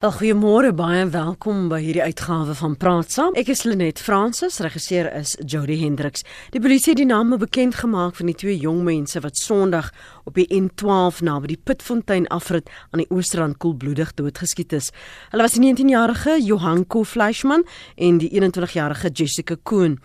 [0.00, 3.34] Goeiemôre, baie welkom by hierdie uitgawe van Praat Saam.
[3.36, 6.24] Ek is Lenet Fransis, regisseur is Jody Hendriks.
[6.54, 9.90] Die polisie het die name bekend gemaak van die twee jong mense wat Sondag
[10.24, 14.88] op die N12 naby die Pitfontein afrit aan die Oostrand koelbloedig doodgeskiet is.
[15.34, 17.68] Hulle was die 19-jarige Johan Ko Fleischmann
[18.00, 19.98] en die 21-jarige Jessica Koen.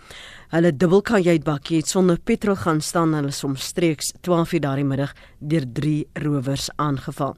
[0.46, 6.68] Hulle dubbelkajuitbakkie het sonder petrol gaan staan hulle somstreeks 12:00 daardie middag deur drie rowers
[6.76, 7.34] aangeval.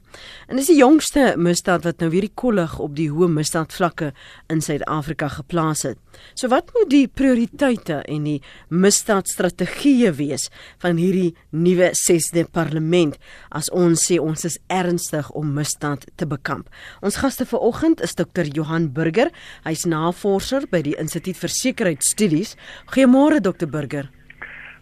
[0.47, 4.13] En dis die jongste misdaad wat nou weer die kollig op die hoë misdaadvlakke
[4.47, 5.97] in Suid-Afrika geplaas het.
[6.35, 13.17] So wat moet die prioriteite en die misdaadstrategieë wees van hierdie nuwe 6de parlement
[13.49, 16.69] as ons sê ons is ernstig om misdaad te bekamp?
[17.01, 18.45] Ons gaste vanoggend is Dr.
[18.53, 19.31] Johan Burger.
[19.65, 22.55] Hy's navorser by die Instituut vir Sekuriteitsstudies.
[22.99, 24.09] Goeiemôre Dr Burger.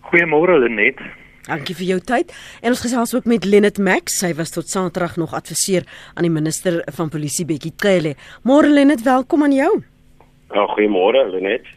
[0.09, 0.97] Goeiemôre Lenet.
[1.45, 2.31] Dankie vir jou tyd.
[2.65, 4.15] En ons gesels ook met Lenet Max.
[4.23, 5.85] Sy was tot Saterdag nog adviseur
[6.15, 8.15] aan die minister van Polisie Bekkie Cele.
[8.41, 9.69] Môre Lenet, welkom aan jou.
[10.49, 11.69] Ja, goeiemôre Lenet.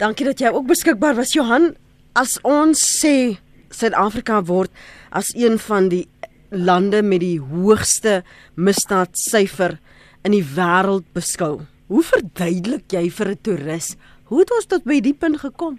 [0.00, 1.74] Dankie dat jy ook beskikbaar was Johan.
[2.16, 3.36] As ons sê
[3.68, 4.72] Suid-Afrika word
[5.12, 6.06] as een van die
[6.48, 8.22] lande met die hoogste
[8.56, 9.76] misdaadsyfer
[10.24, 11.66] in die wêreld beskou.
[11.92, 13.98] Hoe verduidelik jy vir 'n toerist
[14.32, 15.74] Hoe het ons tot by die punt gekom?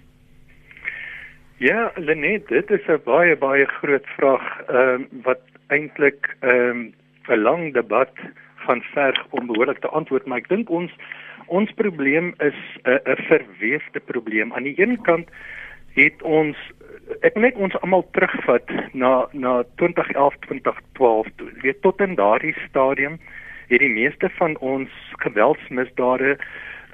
[1.58, 5.42] Ja, Lenet, dit is 'n baie baie groot vraag ehm um, wat
[5.74, 6.94] eintlik ehm um,
[7.28, 8.12] 'n lang debat
[8.66, 10.92] van verg om behoorlik te antwoord, maar ek dink ons
[11.46, 14.52] ons probleem is 'n uh, 'n verweefde probleem.
[14.52, 15.28] Aan die een kant
[15.94, 16.56] het ons
[17.20, 21.50] ek net ons almal terugvat na na 2011 2012 toe.
[21.62, 23.18] Weet tot in daardie stadium
[23.68, 24.90] het die meeste van ons
[25.26, 26.38] geweldsmisdade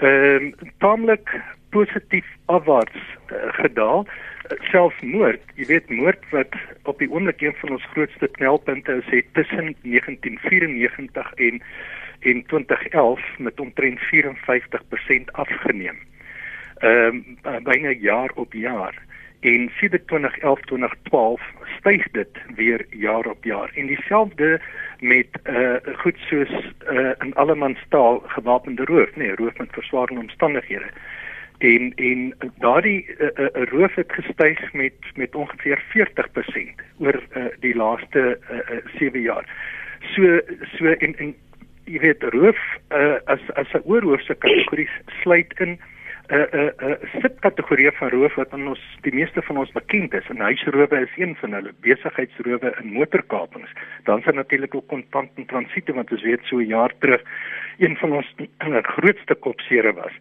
[0.00, 3.00] ehm uh, taamlik positief afwaarts
[3.32, 4.06] uh, gedaal.
[4.70, 9.10] Selfs moord jy weet moord wat op die oomblik een van ons grootste knelpunte is
[9.12, 11.62] het tussen 1994 en
[12.20, 15.98] en 2011 met omtrent 54% afgeneem.
[16.78, 18.94] Ehm um, byna jaar op jaar.
[19.40, 21.42] En sedert 2011 2012
[21.78, 23.70] styg dit weer jaar op jaar.
[23.74, 24.60] En dieselfde
[25.00, 26.52] met uh goed soos
[26.92, 30.90] uh in allemandstaal gewapende roof nee, roof met verswaarde omstandighede.
[31.58, 37.76] En en daardie uh, uh, roof het gestyg met met ongeveer 40% oor uh, die
[37.76, 38.38] laaste
[38.98, 39.44] 7 uh, jaar.
[40.00, 40.40] So
[40.76, 41.34] so en en
[41.84, 44.88] jy weet roof uh, as as 'n oorhoofse kategorie
[45.22, 45.78] sluit in
[46.30, 50.28] 'n 'n 'n subkategorie van roof wat aan ons die meeste van ons bekend is.
[50.28, 53.72] En huisrowe is een van hulle, besigheidsrowe en motorkapings.
[54.04, 57.22] Dan is natuurlik ook kontant en transiete wat ons weet so 'n jaar terug
[57.78, 58.34] een van ons
[58.82, 60.12] grootste kopsere was.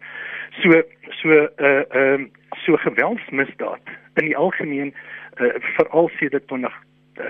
[0.60, 3.80] So so 'n uh, ehm uh, so geweldsmisdaad
[4.14, 4.94] in die algemeen
[5.40, 6.72] uh, veral sedert 20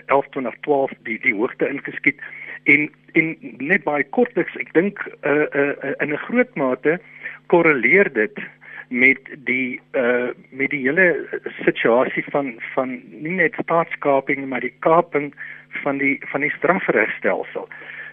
[0.07, 2.21] 11 2012 die die hoogte ingeskiet
[2.65, 7.01] en en net baie kortliks ek dink uh, uh, in 'n groot mate
[7.47, 8.39] korreleer dit
[8.91, 11.27] met die uh met die hele
[11.65, 15.31] situasie van van nie net staatskaping maar die kaping
[15.83, 17.69] van die van die strafregstelsel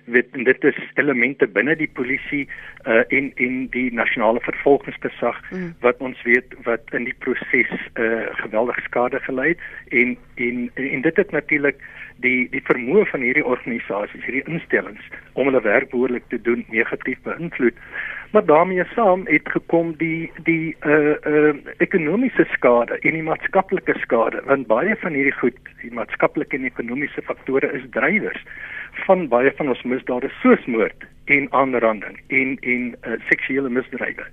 [0.07, 2.45] dit dit is elemente binne die polisie
[2.85, 5.73] uh en en die nasionale vervolgingsgesag mm.
[5.83, 9.65] wat ons weet wat in die proses uh geweldige skade gelei het.
[9.89, 11.81] En en en dit het natuurlik
[12.23, 17.19] die die vermoë van hierdie organisasies hierdie instellings om hulle werk behoorlik te doen negatief
[17.27, 17.83] beïnvloed
[18.31, 24.41] maar daarmee saam het gekom die die uh uh ekonomiese skade en die maatskaplike skade
[24.45, 28.43] want baie van hierdie goed die maatskaplike en ekonomiese faktore is drywers
[29.05, 34.25] van baie van ons misdade soos moord en aanranding en en uh, seksuele misdrywe.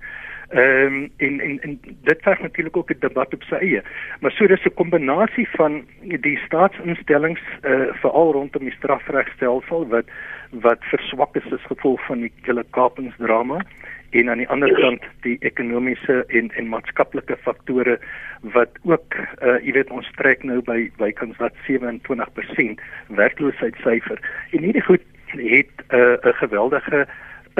[0.49, 3.81] Ehm um, en, en en dit verg natuurlik ook 'n debat op sy eie.
[4.19, 10.05] Maar so dis 'n kombinasie van die staatsinstellings eh uh, veral rondom die strafregstelsel wat
[10.51, 13.61] wat verswak is as gevolg van die hele kapingsdrama
[14.09, 17.99] en aan die ander kant die ekonomiese en en maatskaplike faktore
[18.41, 24.19] wat ook uh jy weet ons trek nou by by kans wat 27% werkloosheidssyfer.
[24.51, 25.03] En hierdie goed
[25.35, 27.07] het 'n uh, 'n geweldige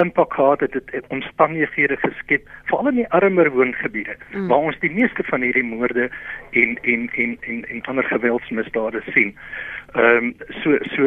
[0.02, 4.48] impak gehad het dit omstandighede geskep veral in die armer woongebiede mm.
[4.48, 6.04] waar ons die meeste van hierdie moorde
[6.50, 9.30] en en en en en ander geweldsmisdade sien.
[9.94, 11.02] Ehm um, so so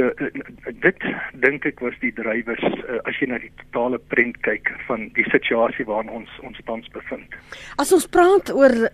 [0.86, 1.00] dit
[1.45, 2.74] dink ek was die drywers uh,
[3.09, 7.30] as jy na die totale prent kyk van die situasie waarin ons ons tans bevind.
[7.77, 8.89] As ons praat oor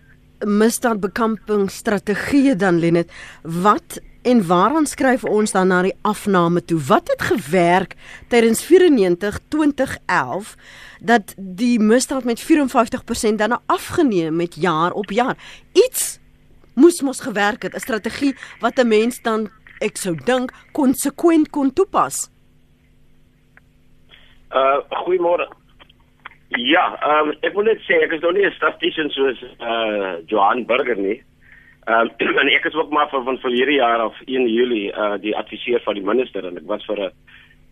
[0.46, 3.10] misdaadbekampingsstrategieë dan Lenet,
[3.44, 6.80] wat En waaraan skryf ons dan na die afname toe?
[6.88, 7.94] Wat het gewerk
[8.28, 10.56] tydens 94 2011
[11.00, 15.38] dat die misdaad met 54% dan nou afgeneem met jaar op jaar?
[15.74, 16.20] Iets
[16.74, 19.50] moes mos gewerk het, 'n strategie wat 'n mens dan
[19.80, 22.32] ek sou dink konsekwent kon toepas.
[24.52, 25.48] Uh goeiemôre.
[26.48, 30.14] Ja, ehm um, ek wil net sê ek is nog nie 'n statistician soos uh
[30.26, 31.24] Johan Burger nie.
[31.86, 35.18] Ehm um, en ek is ook maar van van verlede jaar af 1 Julie uh
[35.22, 37.12] die adviseur van die minister en ek was vir 'n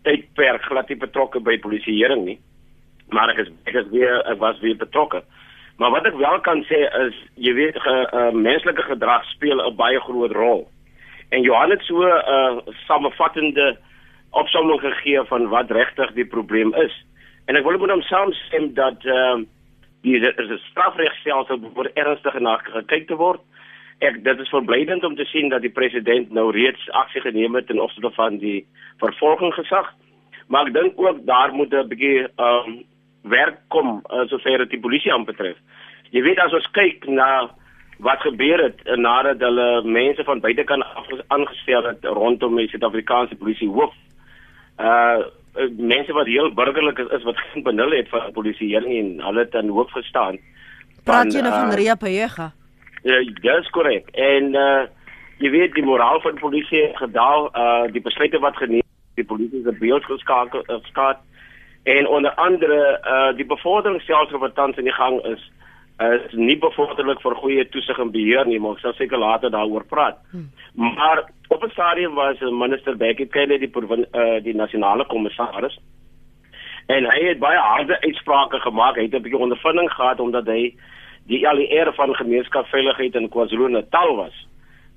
[0.06, 2.38] tydperk glad nie betrokke by polisieering nie.
[3.10, 5.22] Maar ek is ek is weer ek was weer betrokke.
[5.78, 9.76] Maar wat ek wel kan sê is jy weet ge, uh, menslike gedrag speel 'n
[9.76, 10.68] baie groot rol.
[11.30, 13.76] En Johan het so 'n uh, samevattende
[14.30, 16.94] opsomming gegee van wat regtig die probleem is.
[17.46, 19.46] En ek wil met hom saamstem dat ehm uh,
[20.02, 23.40] die is 'n strafregstelsel behoort ernstig na gekyk te word.
[23.98, 27.66] Ek dit is verblydend om te sien dat die president nou reeds aksie geneem het
[27.66, 28.66] ten opsigte van die
[28.98, 29.92] vervolging gesag.
[30.48, 32.82] Maar ek dink ook daar moet 'n bietjie ehm um,
[33.22, 35.56] werk kom uh, sover dit die polisie aanbetref.
[36.10, 37.50] Jy weet as ons kyk na
[37.98, 40.84] wat gebeur het uh, nadat hulle mense van buitekant
[41.28, 43.94] aangestel het rondom die Suid-Afrikaanse polisie hoof
[44.78, 45.22] uh
[45.78, 49.52] mense wat heel burgerlik is, is wat geen benul het van polisieering en hulle het
[49.52, 50.38] dan hoof gestaan.
[51.04, 52.50] Praat jy nou van uh, Ria Pega?
[53.04, 54.08] Ja, dis korrek.
[54.16, 54.84] En uh
[55.42, 58.86] jy weet die moraal van die polisie gedaal, uh die besluite wat geneem,
[59.18, 61.20] die polisie se beeld geskakel skaat
[61.82, 62.78] en onder andere
[63.14, 65.50] uh die bevorderingsstelsel wat tans in die gang is
[66.02, 69.84] is nie bevorderlik vir goeie toesig en beheer nie, maar ek sal seker later daaroor
[69.86, 70.16] praat.
[70.32, 70.48] Hmm.
[70.74, 75.78] Maar op 'n stadium was minister Bekkie Cele die uh, die nasionale kommissaris
[76.86, 78.96] en hy het baie harde uitsprake gemaak.
[78.96, 80.74] Hy het 'n bietjie ondervinding gehad omdat hy
[81.26, 84.36] die LER van gemeenskapsveiligheid in KwaZulu-Natal was.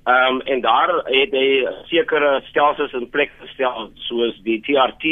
[0.08, 5.02] Ehm um, en daar het hy sekere stelsels in plek gestel soos die TRT,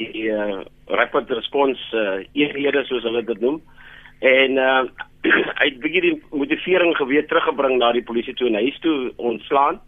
[0.00, 3.60] die uh, rapid response uh, eenhede soos hulle dit noem.
[4.18, 4.82] En uh,
[5.60, 9.12] hy het begin die motivering geweet teruggebring na die polisie toe en hy is toe
[9.16, 9.80] ontslaan.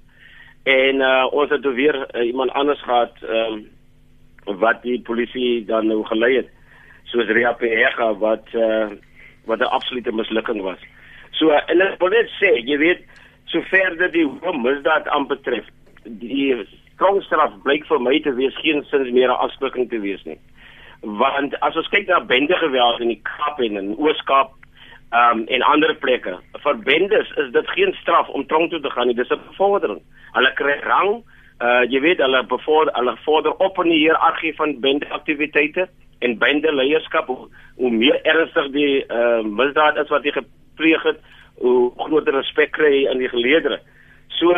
[0.65, 3.65] En uh, ons het weer uh, iemand anders gehad ehm um,
[4.61, 6.49] wat die polisie dan nou gelei het
[7.09, 8.93] soos Ria Pega wat uh,
[9.46, 10.79] wat 'n absolute mislukking was.
[11.31, 13.05] So uh, en ek wil net sê, jy weet,
[13.44, 14.26] sover dit die
[14.62, 15.67] misdaad aanbetref,
[16.05, 16.67] die
[17.26, 20.38] straf blyk vir my te wees geen sins meer 'n afspreking te wees nie.
[21.02, 24.52] Want as ons kyk na bende geweld in die Kaap en in Oos-Kaap
[25.12, 26.38] um, en ander plekke.
[26.62, 30.00] Vir bendes is dit geen straf om tronk toe te gaan nie, dis 'n bevordering.
[30.32, 31.23] Hulle kry rang,
[31.61, 35.88] uh, jy weet hulle bevorder hulle vorder op in die hiërargie van bende aktiwiteite
[36.19, 41.19] en bende leierskap hoe, hoe meer ernstig die uh, misdaad is wat jy gepleeg het,
[41.62, 43.81] hoe groter respek kry jy in die geleedere.
[44.28, 44.52] So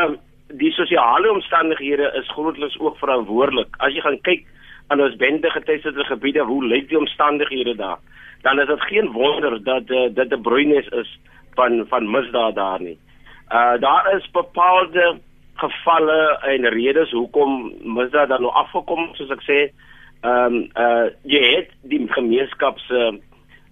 [0.49, 3.75] die sosiale omstandighede is grootliks ook verantwoordelik.
[3.79, 4.47] As jy gaan kyk
[4.89, 7.99] aan ons bende getuieerde gebiede, hoe lyk die omstandighede daar?
[8.47, 11.19] dan is dit geen wonder dat uh, dit 'n broeienis is
[11.55, 12.99] van van misdaad daar nie.
[13.59, 15.19] Uh daar is bepaalde
[15.55, 19.59] gevalle en redes hoekom misdaad dan nou afgekom soos ek sê.
[20.27, 23.01] Ehm um, uh jy het die gemeenskap se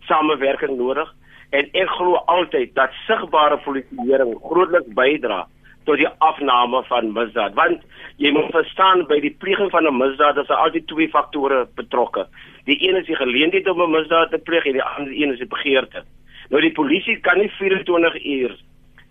[0.07, 1.09] samewerking nodig
[1.51, 5.41] en ek glo altyd dat sigbare polisieering grootliks bydra
[5.89, 7.83] tot die afname van misdaad want
[8.23, 12.27] jy moet verstaan by die pleging van 'n misdaad is daar altyd twee faktore betrokke.
[12.71, 15.43] Die een is die geleentheid om 'n misdaad te pleeg en die ander een is
[15.43, 16.05] die begeerte.
[16.51, 18.57] Nou die polisie kan nie 24 uur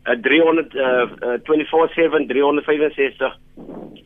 [0.06, 0.82] uh, 300 uh,
[1.22, 3.38] uh, 24/7 365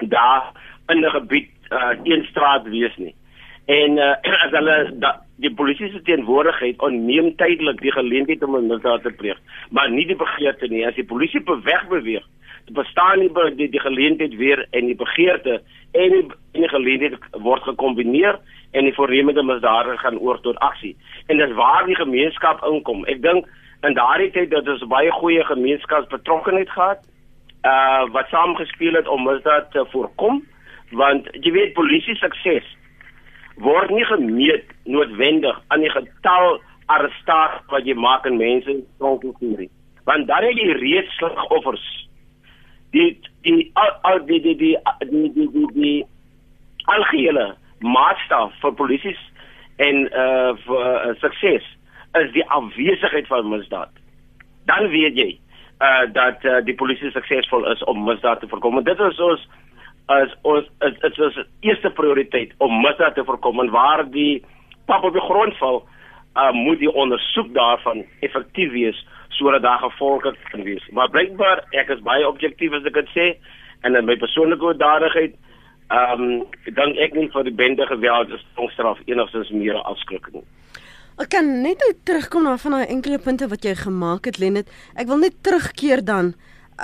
[0.09, 0.51] daar
[0.87, 3.15] in 'n gebied uh, een straat wees nie
[3.67, 4.15] en uh,
[4.45, 9.11] as hulle da, die polisie se teenwoordigheid onneem tydelik die geleentheid om 'n misdaad te
[9.11, 9.37] pleeg
[9.69, 12.25] maar nie die begeerte nie as die polisie beweg beweeg
[12.71, 15.61] bestaan nie die, die geleentheid weer en die begeerte
[15.91, 18.39] en die, en die geleentheid word gekombineer
[18.71, 20.95] en die voornemende misdadiger gaan oor tot aksie.
[21.27, 23.05] En dis waar die gemeenskap inkom.
[23.05, 23.47] Ek dink
[23.87, 27.05] in daardie tyd dat ons baie goeie gemeenskapsbetrokkenheid gehad
[27.67, 30.43] uh wat saamgespeel het om misdaad te voorkom
[30.91, 32.65] want jy weet polisie sukses
[33.63, 39.25] word nie gemeet noodwendig aan die getal arrestasie wat jy maak en mense in tronk
[39.35, 39.71] stuur nie
[40.09, 41.87] want dan het jy reeds slagoffers
[42.95, 43.09] die
[43.41, 44.75] die al, al die die die
[45.09, 46.05] die die die, die
[46.85, 49.15] algehele maatstaf vir polisie
[49.83, 51.65] en uh vir uh, sukses
[52.17, 53.91] is die afwesigheid van misdaad.
[54.65, 55.29] Dan weet jy
[55.83, 58.81] uh dat uh, die polisie suksesvol is om misdaad te voorkom.
[58.83, 59.47] Dit is ons
[60.07, 61.37] as ons dit is
[61.67, 64.43] eerste prioriteit om misdaad te voorkom en waar die
[64.87, 65.81] pap op die grond val,
[66.37, 68.99] uh moet die ondersoek daarvan effektief wees
[69.37, 70.85] sodat daar gevolge kan wees.
[70.91, 73.27] Maar blykbaar ek is baie objektief as ek dit sê
[73.85, 75.35] en in my persoonlike oordadigheid
[75.87, 76.45] ehm um,
[76.75, 80.43] dan ek nie vir die bende geweld is straf enigstens meer afskrikking.
[81.17, 84.67] Ek kan net nou terugkom na van daai enkele punte wat jy gemaak het Lenet.
[84.95, 86.33] Ek wil net terugkeer dan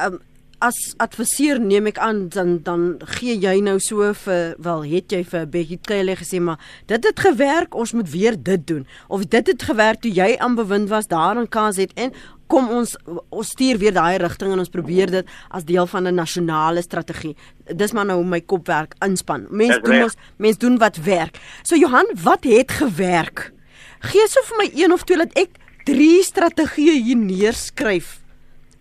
[0.06, 0.22] um,
[0.64, 2.84] as adviseur neem ek aan dan dan
[3.18, 7.20] gee jy nou so vir wel het jy vir Bekkie Cele gesê maar dit het
[7.20, 11.10] gewerk ons moet weer dit doen of dit het gewerk toe jy aan bewind was
[11.12, 12.14] daar in KZN
[12.54, 12.96] kom ons
[13.34, 17.36] ons stuur weer daai rigting en ons probeer dit as deel van 'n nasionale strategie.
[17.76, 19.48] Dis maar nou my kop werk inspan.
[19.50, 21.40] Mense doen ons mense doen wat werk.
[21.64, 23.52] So Johan, wat het gewerk?
[24.00, 25.50] Gee so vir my een of twee dat ek
[25.86, 28.22] drie strategieë hier neerskryf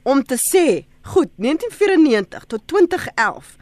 [0.03, 3.57] om te sê, goed, 1994 tot 2011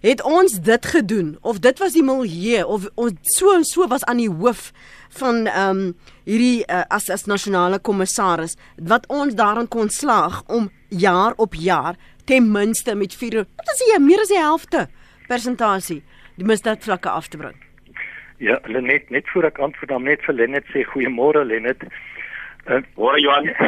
[0.00, 4.04] het ons dit gedoen of dit was die milieu of ons so en so was
[4.04, 4.72] aan die hoof
[5.18, 10.70] van ehm um, hierdie uh, as as nasionale kommissaris wat ons daarin kon slaag om
[10.88, 14.88] jaar op jaar ten minste met 4 wat is jy meer as die helfte
[15.28, 16.02] persentasie
[16.36, 17.56] die misdaadvlakke af te bring.
[18.38, 21.86] Ja, Lenet, net voor ek antwoord dan net vir Lenet sê goeiemôre Lenet.
[22.68, 23.50] Uh, Môre Johan.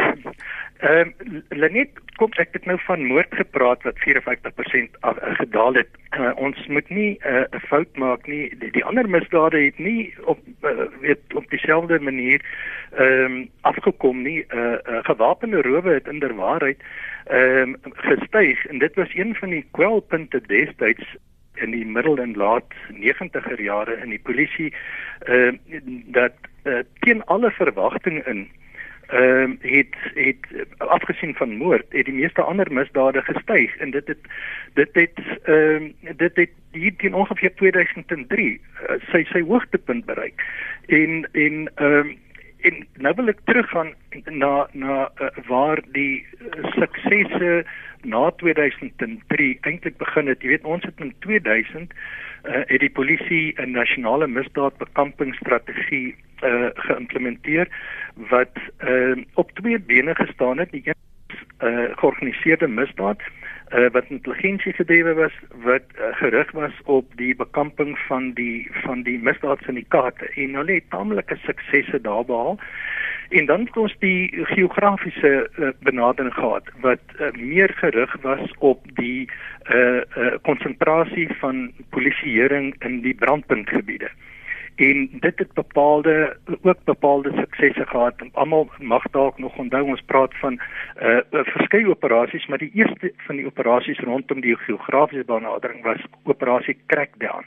[0.78, 5.75] Ehm uh, Lenet, kom ek het nou van moord gepraat wat 54% af, uh, gedaal
[5.75, 5.88] het.
[6.14, 8.55] Uh, ons moet nie eh, 'n uh, fout maak nie.
[8.59, 12.43] Die, die ander misdade het nie op uh, weet op dieselfde manier
[12.95, 14.45] ehm um, afgekom nie.
[14.55, 16.78] uh, uh, gewapende rowe het inderwaarheid
[17.26, 21.17] ehm um, gestyg en dit was een van die kwelpunte destyds
[21.55, 24.75] in die middel en laat 90er jare in die polisie
[25.26, 28.49] ehm uh, dat uh, teen alle verwagtinge in
[29.09, 30.47] ehm um, het het
[30.79, 33.77] afgesien van moord het die meeste ander misdade gestyg.
[33.77, 34.19] En dit het
[34.75, 40.05] dit het ehm um, dit het hier teen ongeveer 2003 uh, eh, sy sy hoogtepunt
[40.05, 40.45] bereik.
[40.87, 42.17] En en ehm um,
[42.67, 43.93] en nou wil ek teruggaan
[44.27, 47.65] na na uh, waar die uh, suksese
[48.03, 53.55] na 2003 eintlik begin het jy weet ons het in 2000 uh, het die polisie
[53.59, 57.69] 'n nasionale misdaadbekampingsstrategie uh, geïmplementeer
[58.31, 60.71] wat uh, op twee bene gestaan het.
[60.71, 60.95] Die een
[61.62, 63.21] uh, georganiseerde misdaad
[63.73, 65.33] uh, wat intelligensie gedrewe was
[65.65, 70.91] wat uh, gerig was op die bekamping van die van die misdaadsyndikaate en hulle het
[70.91, 72.59] tamelike suksesse daar behaal.
[73.29, 78.85] En dan het ons die geografiese uh, benadering gehad wat uh, meer gerig was op
[78.95, 79.29] die
[80.43, 84.09] konsentrasie uh, uh, van polisieering in die brandpuntgebiede
[84.78, 88.14] en dit het bepaalde ook bepaalde suksesse gehad.
[88.32, 90.61] Almal mag dalk nog onthou ons praat van
[91.02, 96.78] uh verskeie operasies, maar die eerste van die operasies rondom die geografiese benadering was operasie
[96.87, 97.44] Crackdown.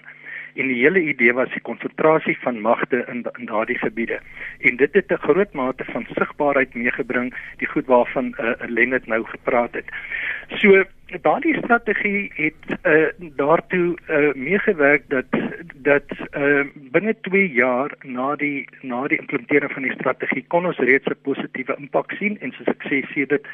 [0.55, 4.19] En die hele idee was die konsentrasie van magte in in daardie gebiede.
[4.59, 9.23] En dit het 'n groot mate van sigbaarheid meegebring, die goed waarvan uh Lennet nou
[9.25, 9.87] gepraat het.
[10.47, 10.83] So
[11.21, 15.25] daardie strategie het uh, daartoe uh, meegewerk dat
[15.75, 16.03] dat
[16.37, 21.05] uh, binne 2 jaar na die na die implementering van die strategie kon ons reeds
[21.05, 23.47] 'n positiewe impak sien en soos ek sê sê dit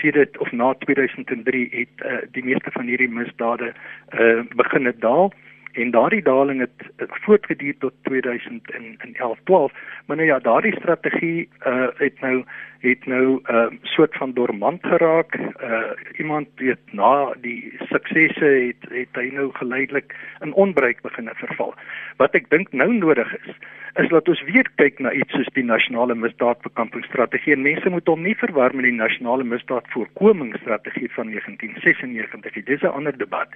[0.00, 3.72] sê dit of na 2003 het uh, die meeste van hierdie misdade
[4.18, 5.32] uh, begin daal
[5.74, 9.72] en daardie daling het voortgeduur tot 2011 12
[10.06, 12.44] maar nou ja daardie strategie uh, het nou
[12.84, 15.34] het nou 'n uh, soort van dormant geraak.
[15.36, 21.74] Uh, iemand weet na die suksesse het het hy nou geleidelik in onbruik begin verval.
[22.16, 23.56] Wat ek dink nou nodig is
[23.94, 28.22] is dat ons weer kyk na iets soos die nasionale misdaadbekampingsstrategie en mense moet hom
[28.22, 33.48] nie verwar met die nasionale misdaadvoorkomingsstrategie van 1996 dis 'n ander debat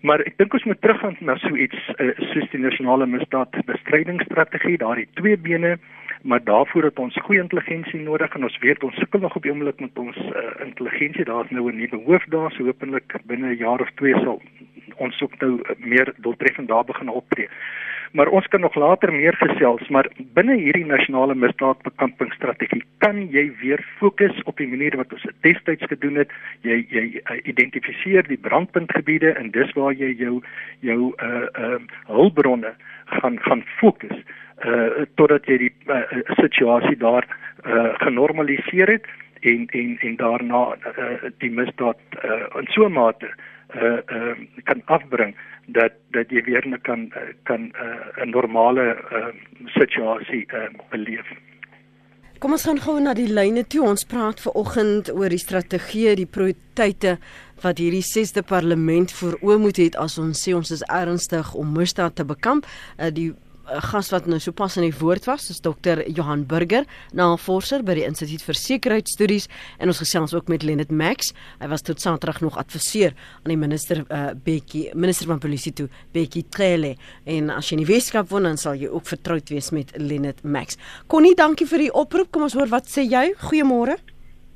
[0.00, 5.08] Maar ek dink ons moet teruggaan na so iets uh, soos die nasionale misdaadbestrydingsstrategie, daardie
[5.20, 5.76] twee bene,
[6.22, 9.52] maar daarvoor het ons goeie intelligensie nodig en ons weet ons sukkel nog op die
[9.52, 11.24] oomblik met ons uh, intelligensie.
[11.24, 14.40] Daar's nou 'n nuwe hoof daar, so hopelik binne 'n jaar of twee sal
[14.96, 17.48] ons ook nou meer doeltreffend daar begin optree.
[18.12, 23.84] Maar ons kan nog later meer gesels, maar binne hierdie nasionale misdaadbekampingsstrategie kan jy weer
[23.98, 26.34] fokus op die manier wat ons destyds gedoen het.
[26.66, 30.40] Jy jy uh, identifiseer die brandpuntgebiede en dis waar jy jou
[30.82, 31.78] jou uh uh
[32.10, 32.74] hulpbronne
[33.20, 34.18] gaan gaan fokus
[34.66, 36.02] uh totdat jy die uh,
[36.42, 37.28] situasie daar
[37.62, 39.06] uh genormaliseer het
[39.40, 43.30] en en en daarna uh, die misdaad uh, in so 'n mate
[43.74, 44.34] uh, uh
[44.64, 45.36] kan afbring
[45.66, 47.12] dat dat jy weer kan
[47.44, 47.72] kan 'n
[48.20, 49.26] uh, normale uh,
[49.66, 51.26] situasie uh, beleef.
[52.40, 53.82] Kom ons gaan gou na die lyne toe.
[53.84, 57.18] Ons praat ver oggend oor die strategie, die prioriteite
[57.60, 61.74] wat hierdie 6de parlement voor oë moet hê as ons sê ons is ernstig om
[61.76, 62.64] misdaad te bekamp.
[62.96, 63.34] Uh, die
[63.90, 66.86] gas wat nou sopas in die woord was, is dokter Johan Burger,
[67.16, 69.48] navorser by die Instituut vir Sekuriteitsstudies
[69.78, 71.32] en ons gesels ook met Lenet Max.
[71.60, 75.88] Hy was tot Saterdag nog adviseur aan die minister uh, Bekkie, minister van polisie toe,
[76.14, 76.96] Bekkie Cele.
[77.24, 80.42] En as jy in die Weskaap woon, dan sal jy ook vertroud wees met Lenet
[80.44, 80.78] Max.
[81.10, 82.32] Konnie, dankie vir die oproep.
[82.34, 83.30] Kom ons hoor wat sê jy.
[83.46, 83.98] Goeiemôre.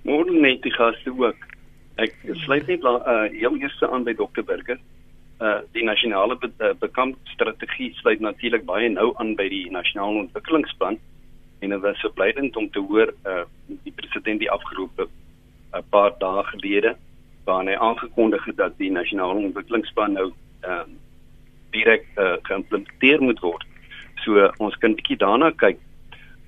[0.04, 1.50] Môre net die gaste ook.
[2.02, 4.80] Ek sluit net uh heel eers aan by Dr Burger.
[5.44, 10.96] Uh die nasionale be uh, bekampstrategie sluit natuurlik baie nou aan by die nasionale ontwikkelingsplan
[11.60, 15.08] en dit was verblydend om te hoor uh die president die afgeroepe
[15.74, 16.94] 'n paar dae gelede
[17.44, 20.30] waar hy aangekondig het dat die nasionale ontwikkelingsplan nou
[20.62, 21.02] ehm uh,
[21.74, 23.64] direk uh, geïmplementeer moet word.
[24.22, 25.78] So uh, ons kan bietjie daarna kyk.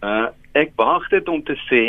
[0.02, 1.82] Uh ek waag dit om te sê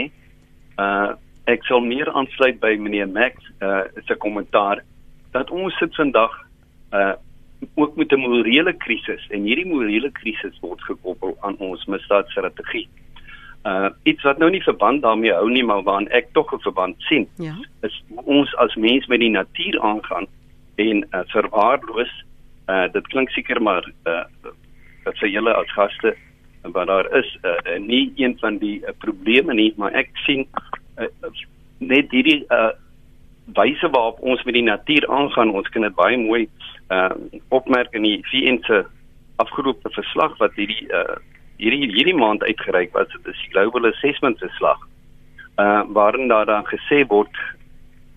[0.82, 1.16] uh
[1.48, 4.84] ek sal meer aansluit by meneer Max uh se kommentaar
[5.32, 6.47] dat ons sit vandag
[6.94, 7.16] uh
[7.74, 12.88] ook met 'n morele krisis en hierdie morele krisis word gekoppel aan ons misdaadstrategie.
[13.64, 16.96] Uh iets wat nou nie verband daarmee hou nie, maar waaraan ek tog 'n verband
[16.98, 17.28] sien.
[17.38, 17.56] Ja.
[17.82, 20.28] Is ons as mens met die natuur aangaan
[20.76, 22.26] en uh, verwaarloos.
[22.68, 24.24] Uh dit klink seker maar uh
[25.04, 26.16] dat vir julle as gaste
[26.62, 30.48] wat daar is uh, nie een van die uh, probleme nie, maar ek sien
[30.98, 31.06] uh,
[31.78, 32.72] net hierdie uh
[33.46, 36.77] wyse waarop ons met die natuur aangaan, ons kan dit baie mooi uh
[37.50, 38.86] opmerk in die VN se
[39.36, 41.18] afgeroepe verslag wat hierdie uh
[41.58, 43.10] hierdie hierdie maand uitgereik was.
[43.12, 44.80] Dit is die global assessment verslag
[45.60, 47.38] uh waarin daar dan gesê word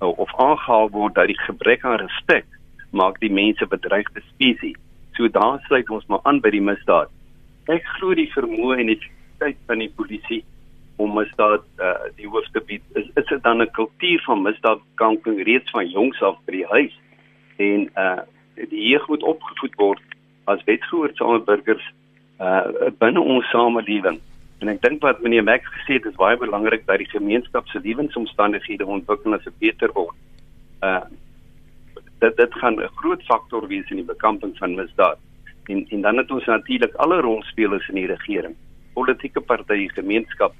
[0.00, 2.46] of aangehaal word dat die gebrek aan respek
[2.90, 4.76] maak die mense bedreigde spesies.
[5.16, 7.10] So daar sluit ons maar aan by die misdaad.
[7.68, 10.44] Ek glo die vermoë en effektiwiteit van die polisie
[11.00, 15.42] om misdaad uh die hoof te bied is is dit dan 'n kultuur van misdaadbekämping
[15.44, 16.94] reeds van jongs af by die huis?
[17.56, 18.20] En uh
[18.68, 20.02] die jeug moet opgevoed word
[20.44, 21.86] as wetgehoorsame burgers
[22.40, 24.20] uh binne ons samelewing.
[24.60, 27.80] En ek dink wat meneer Max gesê het, is baie belangrik dat die gemeenskap se
[27.80, 30.16] lewensomstandighede ontwikkel en se beter word.
[30.84, 31.04] Uh
[32.20, 35.18] dit dit gaan 'n groot faktor wees in die bekamping van misdaad.
[35.68, 38.56] En en dan het ons natuurlik alle rolspelers in die regering,
[38.92, 40.54] politieke partye, gemeenskap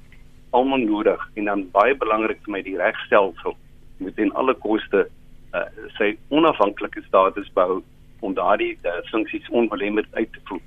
[0.49, 3.55] almal nodig en dan baie belangrik vir my die regstelsel
[3.97, 5.07] moet in alle koste
[5.53, 7.83] uh sy onafhanklike status bou
[8.19, 10.61] om daardie uh, funksies onbelemmerd uit te voer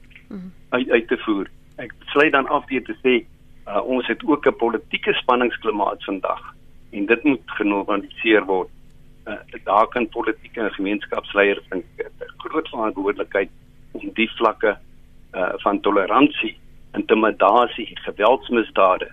[0.75, 1.51] uit uit te voer.
[1.77, 6.43] Ek sluit dan af deur te sê uh, ons het ook 'n politieke spanningsklimaat vandag
[6.91, 8.71] en dit moet genormaliseer word.
[9.27, 11.85] Uh, daar kan politieke en gemeenskapsleiers 'n
[12.45, 13.51] groot verantwoordelikheid
[13.93, 14.77] om die vlakke
[15.33, 16.57] uh, van toleransie,
[16.93, 19.09] intimidasie, geweldsmisdade,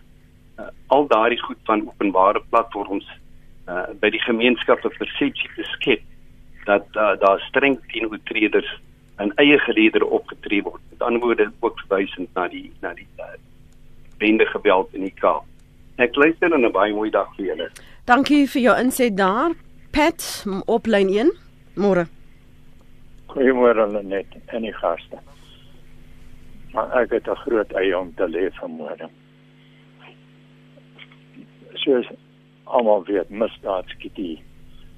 [0.60, 3.08] uh, al daardie goed van openbare platforms
[3.68, 6.02] uh, by die gemeenskappe persepsie te skep
[6.66, 8.70] dat uh, daar streng teenoortreders
[9.20, 10.82] in eie geleedere opgetree word.
[10.90, 13.34] Met ander woorde ook verwysend na die na die uh,
[14.18, 15.46] bende geweld in die Kaap.
[16.02, 17.70] Ek luister en 'n baie mooi dag vir julle.
[18.06, 19.54] Dankie vir jou inset daar.
[19.92, 21.32] Pat op lyn 1.
[21.76, 22.08] Môre.
[23.28, 25.20] Goeiemôre net en die gaste.
[26.74, 29.10] Maar ek het 'n groot eie om te lê vanmôre.
[31.74, 32.08] Soos
[32.78, 34.38] almal weet, misdaad skiet die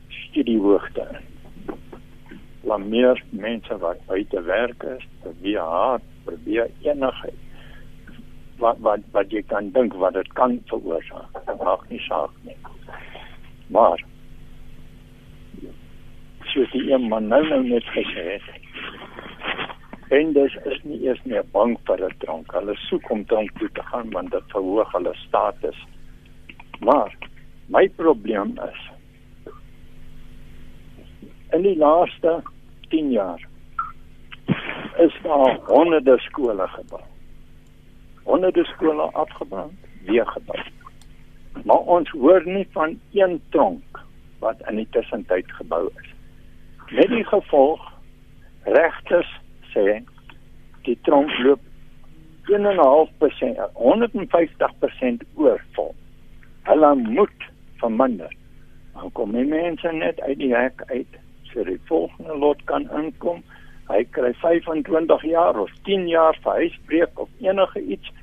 [0.09, 1.07] skiet die hoogte
[2.63, 7.39] laat meer mense wat buite werk is, probeer hard, probeer enigheid
[8.61, 11.39] wat wat wat jy kan dink wat dit kan veroorsaak.
[11.47, 12.57] Dit maak nie saak nie.
[13.75, 14.03] Maar
[16.53, 18.51] soos die een man nou nou net gesê het,
[20.13, 22.51] Bendes is nie eers meer bang vir 'n drank.
[22.53, 25.79] Hulle soek om drank toe te gaan want dit verhoog hulle status.
[26.79, 27.15] Maar
[27.67, 28.81] my probleem is
[31.53, 32.41] in die laaste
[32.89, 33.41] 10 jaar
[34.97, 37.01] is daar honderde skole gebou.
[38.23, 39.73] Honderde skole afgebrand,
[40.05, 40.59] weer gebou.
[41.63, 44.01] Maar ons hoor nie van een tronk
[44.39, 46.09] wat in die tussentyd gebou is.
[46.89, 47.91] Met die gevolg
[48.63, 49.29] regters
[49.73, 50.01] sê
[50.83, 51.61] die tronk loop
[52.49, 52.57] 1.5%,
[53.73, 55.93] 150% oorvol.
[56.63, 57.51] Hulle moet
[57.83, 58.31] verminder.
[58.93, 61.19] Dan kom mense net uit die hek uit
[61.53, 63.41] vir die volgende lot kan inkom.
[63.89, 68.13] Hy kry 25 jaar of 10 jaar vir huisbreek of enige iets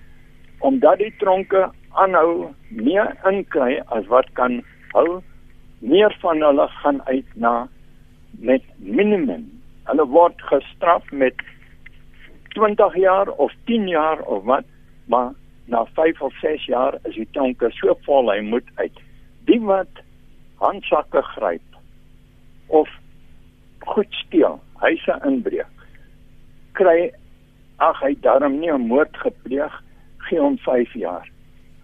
[0.61, 1.70] omdat die tronke
[2.03, 4.61] aanhou meer inkry as wat kan
[4.92, 5.20] hou.
[5.81, 7.55] Meer van hulle gaan uit na
[8.44, 9.46] met minimum.
[9.88, 11.40] Hulle word gestraf met
[12.57, 14.66] 20 jaar of 10 jaar of wat,
[15.07, 15.33] maar
[15.70, 19.01] na 5 of 6 jaar is die tronke so vol hy moet uit.
[19.48, 20.03] Die wat
[20.61, 21.79] handsakke gryp
[22.66, 22.88] of
[23.79, 25.87] goed steel, huise inbreek,
[26.79, 27.11] kry
[27.81, 29.72] ag hy darm nie 'n moord gepleeg,
[30.29, 31.26] gee hom 5 jaar.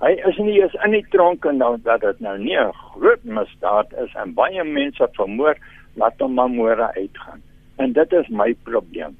[0.01, 3.25] Hy is nie eens in die tronk en nou dat dit nou nie 'n groot
[3.25, 5.57] misdaad is en baie mense vermoor,
[5.95, 7.43] laat hom maar môre uitgaan.
[7.79, 9.17] En dit is my probleem.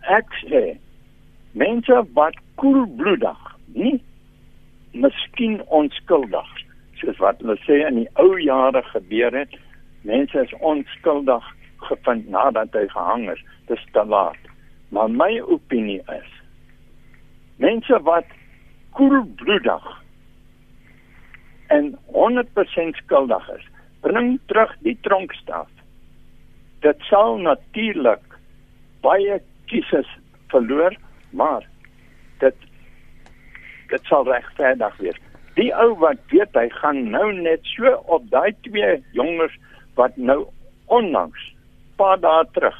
[0.00, 0.78] Ek sê
[1.52, 3.40] mense wat koelbloedig,
[3.74, 4.00] nie
[4.92, 6.69] miskien onskuldig
[7.00, 9.56] soos wat hulle sê in die ou jare gebeur het.
[10.08, 11.46] Mense is onskuldig
[11.88, 13.42] gevind nadat hy gehang is.
[13.68, 14.38] Dis te laat.
[14.90, 16.30] Maar my opinie is
[17.60, 18.24] mense wat
[18.96, 19.84] koelbloedig
[21.66, 23.66] en 100% skuldig is,
[24.00, 25.68] bring terug die tronkstraf.
[26.80, 28.24] Dit sal natuurlik
[29.04, 29.38] baie
[29.70, 30.08] kieses
[30.50, 30.96] verloor,
[31.30, 31.66] maar
[32.40, 32.66] dit
[33.90, 35.20] dit sal regverdig wees.
[35.60, 39.56] Die ou wat weet hy gaan nou net so op daai twee jonges
[39.98, 40.46] wat nou
[40.88, 41.42] onlangs
[42.00, 42.78] paar dae terug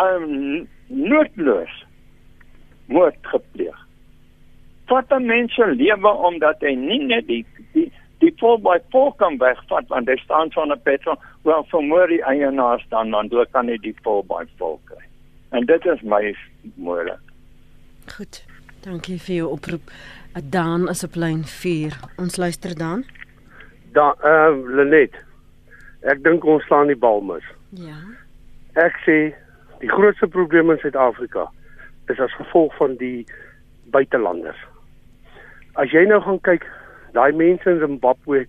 [0.00, 1.74] um noodloos
[2.86, 3.76] moord gepleeg.
[4.86, 9.12] Wat 'n mens se lewe omdat hy nie net die die die vol by vol
[9.12, 13.46] kan wegvat want hy staan so 'n petrol wel vermoor die eienaar staan dan dan
[13.52, 15.04] kan hy die vol by vol kry.
[15.50, 16.36] En dit is my
[16.74, 17.20] moeilik.
[18.16, 18.44] Goed.
[18.86, 19.90] Dankie vir jou oproep.
[20.44, 21.96] Dan is op lyn 4.
[22.16, 23.04] Ons luister dan.
[23.92, 25.14] Da eh uh, Lenet.
[26.00, 27.44] Ek dink ons slaan die bal mis.
[27.70, 27.96] Ja.
[28.74, 29.32] Ek sê
[29.80, 31.46] die grootste probleem in Suid-Afrika
[32.12, 33.24] is as gevolg van die
[33.90, 34.60] buitelanders.
[35.72, 36.68] As jy nou gaan kyk,
[37.16, 38.44] daai mense in Zimbabwe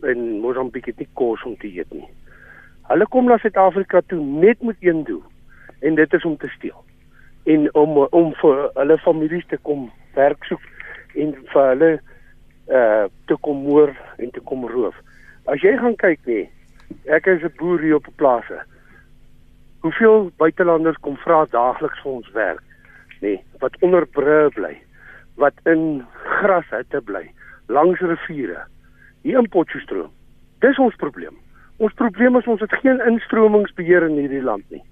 [0.00, 2.08] en Mosambiek het nie kos om te eet nie.
[2.88, 5.22] Hulle kom na Suid-Afrika toe net met een doel
[5.80, 6.84] en dit is om te steel
[7.44, 10.64] en om om vir hulle families te kom werk soek
[11.14, 11.92] en vir hulle
[12.70, 14.94] uh te kom moer en te kom roof.
[15.50, 16.44] As jy gaan kyk nie,
[17.06, 18.58] ek is 'n boer hier op 'n plase.
[19.80, 22.62] Hoeveel buitelanders kom vra daagliks vir ons werk,
[23.20, 24.76] nê, wat onder brûe bly,
[25.36, 27.30] wat in grashutte bly,
[27.68, 28.64] langs riviere,
[29.22, 30.10] hier in Potchefstroom.
[30.60, 31.36] Dis ons probleem.
[31.78, 34.82] Ons probleem is ons het geen instromingsbeheer in hierdie land nie.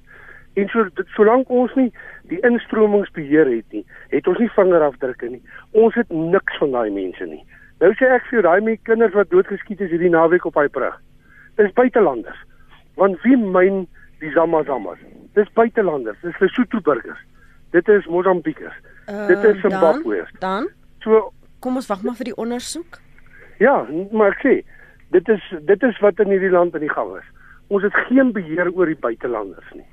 [0.58, 1.90] En so solank ons nie
[2.32, 5.42] die instromingsbeheer het nie, het ons nie vingerafdrukke nie.
[5.78, 7.42] Ons het niks van daai mense nie.
[7.82, 10.96] Nou sê ek vir daai mense kinders wat doodgeskiet is hierdie naweek op hy brug.
[11.60, 12.40] Dis buitelanders.
[12.98, 13.84] Want wie myn
[14.22, 14.98] die Zamazamas?
[15.38, 16.18] Dis buitelanders.
[16.24, 17.20] Dis Lesotho burgers.
[17.76, 18.74] Dit is Mosambiekers.
[19.06, 20.32] Uh, dit is Zimbabweërs.
[20.42, 20.66] Dan?
[21.04, 21.28] So
[21.62, 22.98] kom ons wag maar vir die ondersoek.
[23.62, 23.82] Ja,
[24.14, 24.54] maar ek sê
[25.14, 27.30] dit is dit is wat in hierdie land aan die gang is.
[27.68, 29.86] Ons het geen beheer oor die buitelanders nie.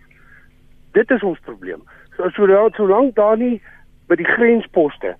[0.95, 1.83] Dit is ons probleem.
[2.15, 3.61] So solank solank daar nie
[4.07, 5.15] by die grensposte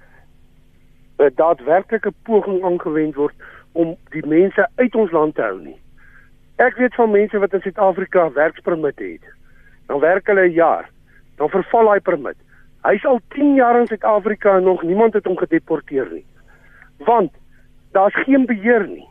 [1.19, 3.35] 'n daadwerklike poging aangewend word
[3.71, 5.79] om die mense uit ons land te hou nie.
[6.55, 9.23] Ek weet van mense wat in Suid-Afrika werkspermit het.
[9.88, 10.89] Dan werk hulle 'n jaar.
[11.35, 12.38] Dan verval daai permit.
[12.83, 16.25] Hy's al 10 jaar in Suid-Afrika en nog niemand het hom gedeporteer nie.
[16.97, 17.31] Want
[17.91, 19.07] daar's geen beheer nie.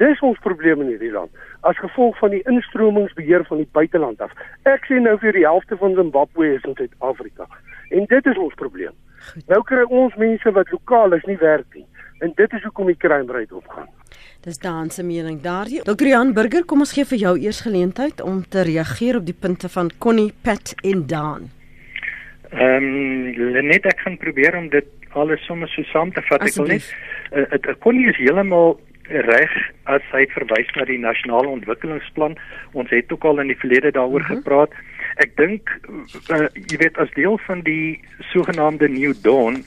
[0.00, 1.32] Dis ons probleem in hierdie land
[1.66, 4.32] as gevolg van die instromingsbeheer van die buiteland af.
[4.68, 7.48] Ek sê nou vir die helfte van Zimbabwe is in Suid-Afrika.
[7.96, 8.94] En dit is ons probleem.
[9.32, 9.46] Goed.
[9.50, 11.86] Nou kry ons mense wat lokaal is nie werk nie.
[12.24, 13.88] En dit is hoekom die crime rate opgaan.
[14.44, 15.82] Dis daan se mening daardie.
[15.84, 16.06] Dr.
[16.06, 19.68] Jan Burger, kom ons gee vir jou eers geleentheid om te reageer op die punte
[19.72, 21.50] van Connie, Pat en Daan.
[22.52, 24.86] Ehm um, net ek gaan probeer om dit
[25.18, 26.44] alles sommer so saam te vat.
[26.46, 26.86] Ek wil net
[27.32, 28.76] uh, Connie is heeltemal
[29.08, 29.52] reg
[29.84, 32.36] as hy verwys na die nasionale ontwikkelingsplan.
[32.72, 34.36] Ons het ook al in die verlede daaroor mm -hmm.
[34.36, 34.72] gepraat.
[35.16, 35.70] Ek dink
[36.30, 38.00] uh, jy weet as deel van die
[38.32, 39.64] sogenaamde New Dawn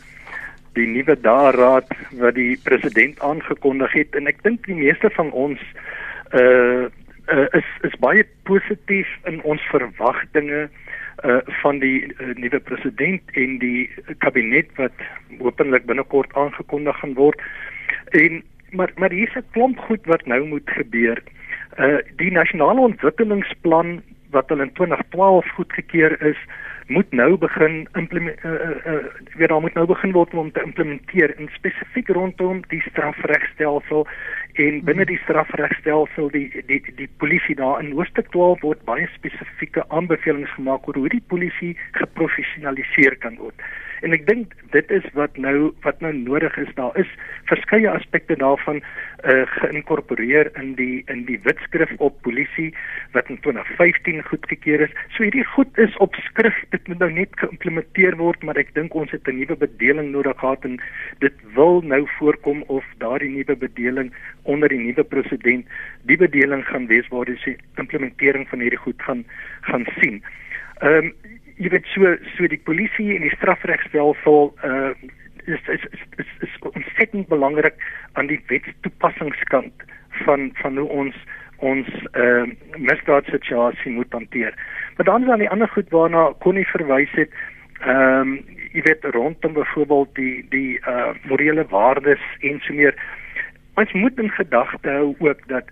[0.73, 1.89] die nuwe daaraad
[2.21, 5.59] wat die president aangekondig het en ek dink die meeste van ons
[6.33, 6.85] uh,
[7.29, 10.69] uh is is baie positief in ons verwagtinge
[11.23, 13.89] uh van die uh, nuwe president en die
[14.25, 15.03] kabinet wat
[15.39, 17.41] hopelik binnekort aangekondig gaan word.
[18.11, 21.23] En maar maar hier's 'n klomp goed wat nou moet gebeur.
[21.77, 26.37] Uh die nasionale ontwikkelingsplan wat hulle in 2012 goedgekeur is,
[26.89, 29.05] moet nou begin implement uh, uh, uh
[29.35, 34.07] weer dan moet nou begin word om te implementeer in spesifiek rondom die strafregstelsel
[34.53, 39.07] en binne die strafregstelsel die die die, die polisie daar in hoofstuk 12 word baie
[39.13, 43.69] spesifieke aanbevelings gemaak oor hoe die polisie geprofessionaliseer kan word.
[44.01, 46.69] En ek dink dit is wat nou wat nou nodig is.
[46.77, 47.09] Daar is
[47.51, 48.81] verskeie aspekte daarvan
[49.27, 52.69] uh geïnkorporeer in die in die wetskrif op polisie
[53.15, 54.95] wat in 2015 goedgekeur is.
[55.15, 56.55] So hierdie goed is op skrif.
[56.75, 60.39] Dit moet nou net geïmplementeer word, maar ek dink ons het 'n nuwe bedeling nodig
[60.39, 60.79] gehad en
[61.19, 65.65] dit wil nou voorkom of daardie nuwe bedeling onder die nuwe president
[66.03, 69.25] die bedeling gaan wees waar die implementering van hierdie goed gaan
[69.61, 70.23] gaan sien.
[70.79, 71.13] Ehm um,
[71.59, 74.91] jy weet so so die polisie en die strafregstelsel uh
[75.49, 77.75] is is is, is, is ontsettend belangrik
[78.13, 79.85] aan die wetstoepassingskant
[80.23, 81.15] van van hoe ons
[81.71, 82.45] ons uh
[82.77, 84.55] misdaadsituasie moet hanteer.
[84.95, 87.35] Maar dan is daar die ander goed waarna Connie verwys het.
[87.81, 92.95] Ehm um, jy weet rondom byvoorbeeld die die uh morele waardes en so meer
[93.75, 95.65] ons moet in gedagte hou ook dat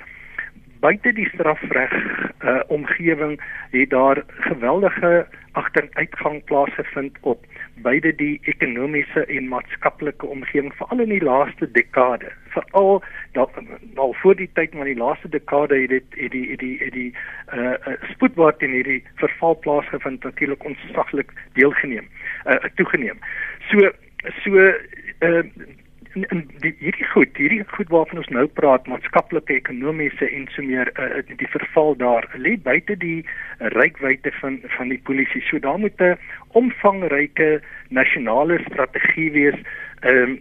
[0.80, 1.94] buite die strafreg
[2.44, 7.46] uh, omgewing het daar geweldige agteruitgang plaasgevind op
[7.82, 12.32] beide die ekonomiese en maatskaplike omgewing veral in die laaste dekade.
[12.54, 13.04] Veral
[13.96, 16.94] al voor die tyd maar die laaste dekade het dit het die het die het
[16.94, 17.13] die
[17.54, 22.08] uh, uh spoedwaart in hierdie verval plaasgevind natuurlik onsaglik deelgeneem
[22.46, 23.20] uh, toegeneem.
[23.70, 23.92] So
[24.44, 24.52] so
[25.20, 25.44] uh,
[26.30, 30.91] in, die, hierdie goed hierdie goed waarvan ons nou praat maatskaplike ekonomiese en so meer
[30.97, 33.25] uh, die verval daar lê buite die
[33.75, 35.43] rykwyte van van die polisie.
[35.49, 36.17] So daar moet 'n
[36.62, 39.60] omvangryke nasionale strategie wees
[40.01, 40.39] um,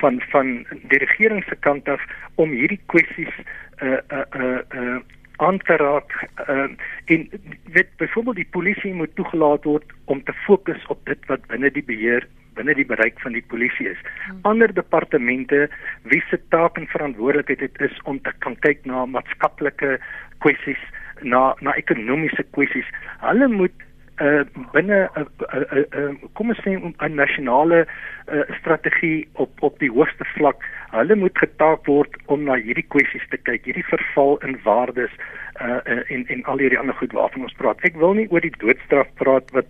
[0.00, 2.02] van van die regering se kant af
[2.34, 3.34] om hierdie kwessies
[3.82, 5.00] uh uh uh, uh
[5.40, 6.12] aan te raak
[6.48, 6.68] uh,
[7.04, 7.28] en
[7.72, 11.84] weet byvoorbeeld die polisie moet toegelaat word om te fokus op dit wat binne die
[11.84, 12.26] beheer
[12.60, 14.00] binne die bereik van die polisie is.
[14.28, 14.40] Hmm.
[14.52, 15.66] Ander departemente
[16.12, 19.96] wie se taak en verantwoordelikheid dit is om te kan kyk na maatskaplike
[20.44, 20.82] kwessies,
[21.22, 22.88] na na ekonomiese kwessies.
[23.24, 23.86] Hulle moet
[24.20, 24.44] uh
[24.74, 25.24] binne 'n uh,
[25.56, 30.64] uh, uh, uh, kom ons sê 'n nasionale uh, strategie op op die hoogste vlak.
[30.92, 35.14] Hulle moet getaak word om na hierdie kwessies te kyk, hierdie verval in waardes
[35.60, 37.80] uh en en al hierdie ander goed waarvan ons praat.
[37.84, 39.66] Ek wil nie oor die doodstraf praat wat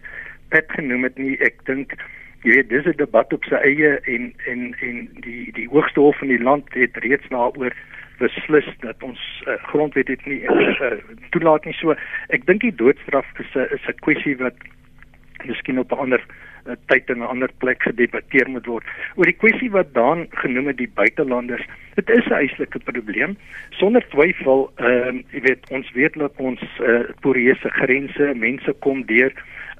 [0.51, 1.37] Pat genoem het nie.
[1.47, 1.95] Ek dink
[2.43, 6.19] jy weet dis 'n debat op sy eie en en en die die hoogste hof
[6.19, 7.75] van die land het reeds daaroor
[8.19, 10.93] beslis dat ons uh, grondwet dit nie uh,
[11.31, 11.75] toelaat nie.
[11.81, 11.97] So
[12.29, 14.57] ek dink die doodstraf is 'n is 'n kwessie wat
[15.45, 16.23] miskien op 'n ander
[16.67, 18.85] uh, tyd en 'n ander plek gedebatteer moet word.
[19.17, 23.37] Oor die kwessie wat daan genoem het die buitelanders dit is 'n eislike probleem.
[23.71, 29.05] Sonder twyfel ehm uh, jy weet ons weet dat ons uh, poreuse grense mense kom
[29.07, 29.33] deur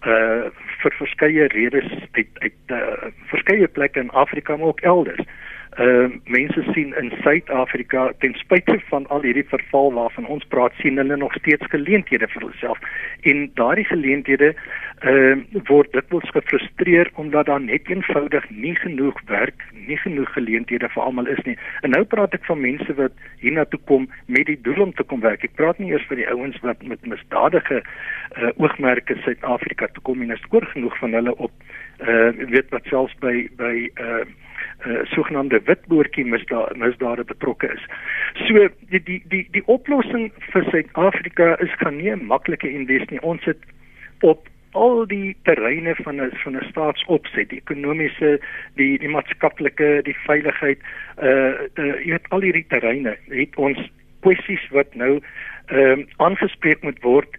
[0.07, 5.25] uh vir verskeie redes uit uit uh, verskeie plekke in Afrika maar ook elders.
[5.79, 10.97] Uh, mense sien in Suid-Afrika ten spyte van al hierdie verval waarvan ons praat sien
[10.99, 12.81] hulle nog steeds geleenthede vir hulself
[13.23, 15.37] en daardie geleenthede uh,
[15.71, 21.31] word dikwels gefrustreer omdat daar net eenvoudig nie genoeg werk, nie genoeg geleenthede vir almal
[21.31, 21.55] is nie.
[21.87, 25.23] En nou praat ek van mense wat hiernatoe kom met die doel om te kom
[25.23, 25.47] werk.
[25.47, 30.27] Ek praat nie eers vir die ouens wat met misdadige uh, oogmerke Suid-Afrika toe kom
[30.27, 31.55] en is oor genoeg van hulle op
[32.01, 34.25] uh weet wat selfs by by uh
[34.87, 37.83] uh, sogenaamde witboortjie misdaad misdade betrokke is.
[38.47, 43.23] So die die die die oplossing vir Suid-Afrika is gaan nie 'n maklike invest nie.
[43.23, 43.63] Ons het
[44.21, 48.41] op al die terreine van 'n van 'n staatsopset, die ekonomiese,
[48.75, 50.79] die die maatskaplike, die veiligheid,
[51.23, 53.79] uh uh jy weet al hierdie terreine het ons
[54.21, 55.21] kwessies wat nou
[55.67, 57.37] ehm uh, aangespreek moet word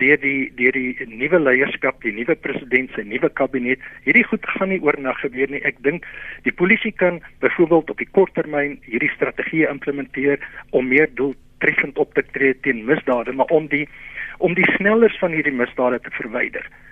[0.00, 4.72] deur die deur die nuwe leierskap, die nuwe president se nuwe kabinet, hierdie goed gaan
[4.72, 5.62] nie oornag gebeur nie.
[5.68, 6.06] Ek dink
[6.44, 12.26] die polisie kan byvoorbeeld op die korttermyn hierdie strategie implementeer om meer doeltreffend op te
[12.32, 13.86] tree teen misdade, maar om die
[14.38, 16.87] om die snellers van hierdie misdade te verwyder uh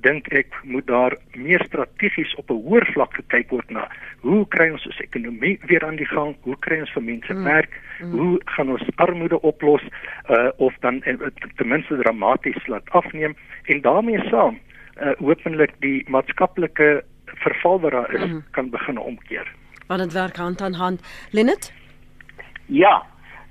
[0.00, 3.88] dink ek moet daar meer strategies op 'n hoër vlak gekyk word na
[4.20, 6.36] hoe kry ons ons ekonomie weer aan die gang?
[6.42, 7.44] Hoe kry ons vir mense mm.
[7.44, 7.80] werk?
[8.00, 8.10] mm.
[8.18, 9.82] hoe gaan ons armoede oplos
[10.28, 11.14] uh of dan uh,
[11.56, 13.36] ten minste dramaties laat afneem?
[13.64, 14.58] En daarmee saam
[15.02, 18.44] uh hopelik die maatskaplike verval wat daar is mm.
[18.50, 19.52] kan begin omkeer.
[19.86, 21.02] Want dit werk hand aan hand.
[21.30, 21.72] Lenet?
[22.66, 23.02] Ja.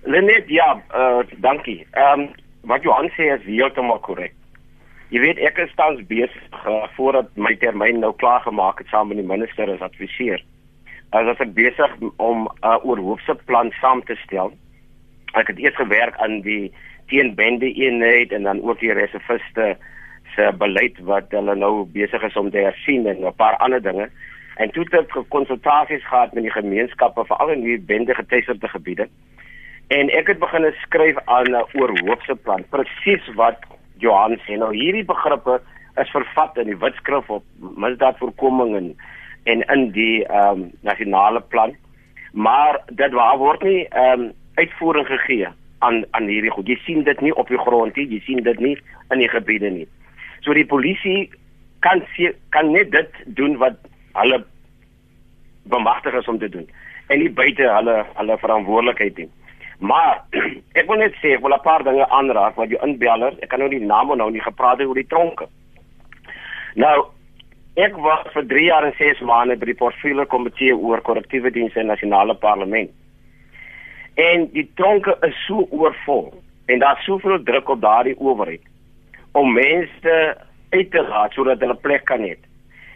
[0.02, 1.88] Lenet ja uh dankie.
[1.92, 2.30] Ehm um,
[2.62, 4.34] wat Johan sê is heeltemal korrek
[5.14, 9.12] Jy weet ek is tans besig uh, voordat my termyn nou klaar gemaak het saam
[9.12, 10.42] met die minister as adviseur.
[11.14, 14.50] As ek besig om 'n uh, oorhoofse plan saam te stel.
[15.38, 16.74] Ek het eers gewerk aan die
[17.14, 19.78] teenbende eenheid en dan ook die reserviste
[20.34, 24.10] se beleid wat hulle nou besig is om te hersien en 'n paar ander dinge.
[24.58, 29.08] En toe het ek konsultasies gehad met die gemeenskappe veral in die bende geteisterde gebiede.
[29.88, 33.62] En ek het begin skryf aan 'n oorhoofse plan presies wat
[34.02, 35.60] Johan sê nou hierdie begrippe
[36.02, 38.94] is vervat in die wetskrif op misdaadvoorkoming en
[39.44, 41.76] en in die ehm um, nasionale plan.
[42.32, 45.48] Maar dit waar word nie ehm um, uitvoering gegee
[45.80, 46.68] aan aan hierdie goed.
[46.68, 48.78] Jy sien dit nie op die grond nie, jy sien dit nie
[49.12, 49.88] in die gebiede nie.
[50.42, 51.30] So die polisie
[51.80, 53.78] kan sê kan net dit doen wat
[54.14, 54.44] hulle
[55.64, 56.68] bemagtig is om te doen
[57.08, 59.30] en nie buite hulle hulle verantwoordelikheid nie.
[59.84, 60.22] Maar
[60.80, 63.36] ek wil net sê, ek wil 'n paar dinge aanraak wat jy inbeller.
[63.44, 65.50] Ek kan nou die name nou nie gepraat het oor die tronke.
[66.80, 66.98] Nou,
[67.76, 71.84] ek was vir 3 jaar en 6 maande by die portefeulje komitee oor korrektiewe dienste
[71.84, 72.90] in nasionale parlement.
[74.16, 76.32] En die tronke is so oorvol
[76.72, 78.62] en daar's soveel druk op daardie owerheid
[79.34, 80.18] om mense
[80.70, 82.38] uit te laat sodat hulle plek kan hê.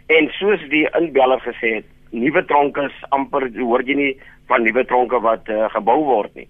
[0.06, 4.12] En soos die inbeller gesê het, nuwe tronke is amper hoor jy nie
[4.48, 6.48] van nuwe tronke wat uh, gebou word nie.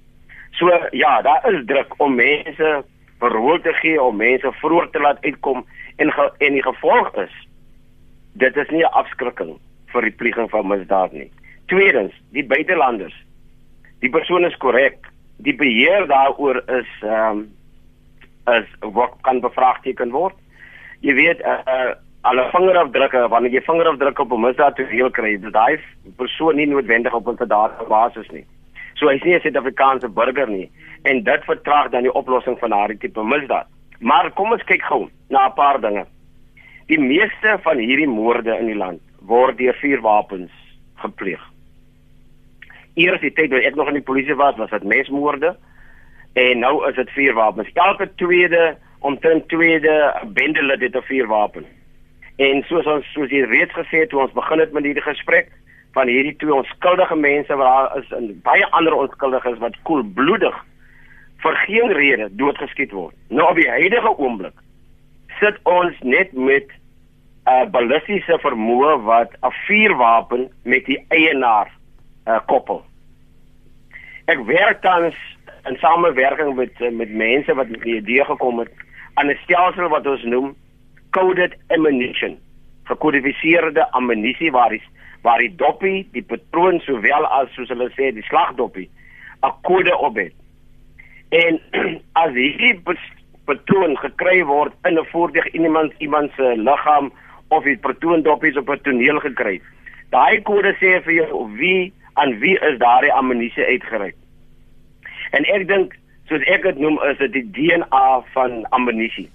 [0.51, 2.85] So ja, daar is druk om mense
[3.19, 7.35] verhoor te gee om mense vroeg te laat uitkom en ge, en die gevolg is
[8.39, 9.59] dit is nie 'n afskrikking
[9.93, 11.31] vir die pleeging van misdaad nie.
[11.67, 13.15] Tweedens, die buitelanders.
[14.01, 14.99] Die persoon is korrek.
[15.37, 17.57] Die beheer daaroor is ehm um,
[18.55, 20.35] is wat kan bevraagteken word.
[21.01, 25.41] Jy weet uh, uh alle vingerafdrukke wanneer jy vingerafdrukke op 'n misdaad te veel kry,
[25.41, 25.79] dis daai
[26.17, 28.47] persoon nie noodwendig op 'n database nie.
[28.99, 30.71] So hy's nie 'n Suid-Afrikaanse burger nie
[31.03, 33.67] en dit vertraag dan die oplossing van daardie tipe misdaad.
[34.01, 36.07] Maar kom ons kyk gou na 'n paar dinge.
[36.87, 40.51] Die meeste van hierdie moorde in die land word deur vuurwapens
[40.97, 41.41] gepleeg.
[42.95, 45.57] Eers die tyd toe ek nog in die polisie was, was dit mesmoorde
[46.35, 47.71] en nou is dit vuurwapens.
[47.75, 51.65] Elke tweede omtrent tweede bendelid het 'n vuurwapen.
[52.37, 55.51] En soos ons soos jy reeds gesê het toe ons begin het met hierdie gesprek
[55.97, 60.57] van hierdie twee onskuldige mense wat daar is en baie ander onskuldiges wat koelbloedig
[61.43, 63.15] vir geen rede doodgeskiet word.
[63.29, 64.55] Nou op die huidige oomblik
[65.41, 66.67] sit ons net met
[67.49, 71.71] 'n uh, ballistiese vermoë wat 'n vuurwapen met die eienaar
[72.27, 72.85] uh, koppel.
[74.27, 75.15] Ek werk tans
[75.65, 78.73] in samewerking met met mense wat met die idee gekom het
[79.15, 80.57] aan 'n stelsel wat ons noem
[81.11, 82.39] coded ammunition
[82.85, 84.87] gekodifiseerde ammunisie waar is
[85.23, 88.89] waar die doppie die patroon sowel as soos hulle sê die slagdoppie
[89.43, 90.35] 'n kode op het.
[91.31, 91.61] En
[92.23, 92.81] as hierdie
[93.45, 97.13] patroon gekry word in 'n voertuig iemand iemand se liggaam
[97.49, 99.61] of die patroondoppies op 'n toneel gekry.
[100.11, 104.17] Daai kode sê vir jou wie aan wie is daardie ammunisie uitgereik
[105.37, 105.97] en ek dink
[106.29, 109.29] soos ek dit noem is dit die DNA van ammunisie.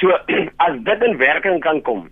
[0.00, 0.12] So
[0.66, 2.08] as dit in werking kan kom,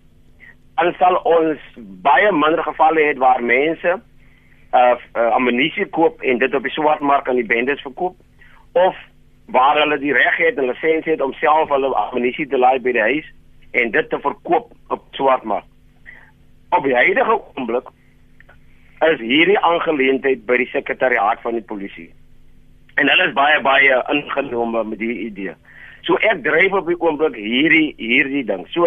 [0.81, 6.55] dan sal ons baie minder gevalle hê waar mense uh, uh ammunisie koop en dit
[6.55, 8.17] op die swartmark aan die bendes verkoop
[8.73, 8.97] of
[9.57, 12.95] waar hulle die reg het en lisensie het om self hulle ammunisie te laai by
[12.97, 13.29] die huis
[13.71, 15.67] en dit te verkoop op swartmark.
[16.71, 17.91] Op die huidige oomblik
[19.11, 22.11] is hierdie aangeleentheid by die sekretariaat van die polisie.
[23.01, 25.55] En hulle is baie baie ingenome met die idee.
[26.07, 28.67] So ek dryf op die oomblik hierdie hierdie ding.
[28.75, 28.87] So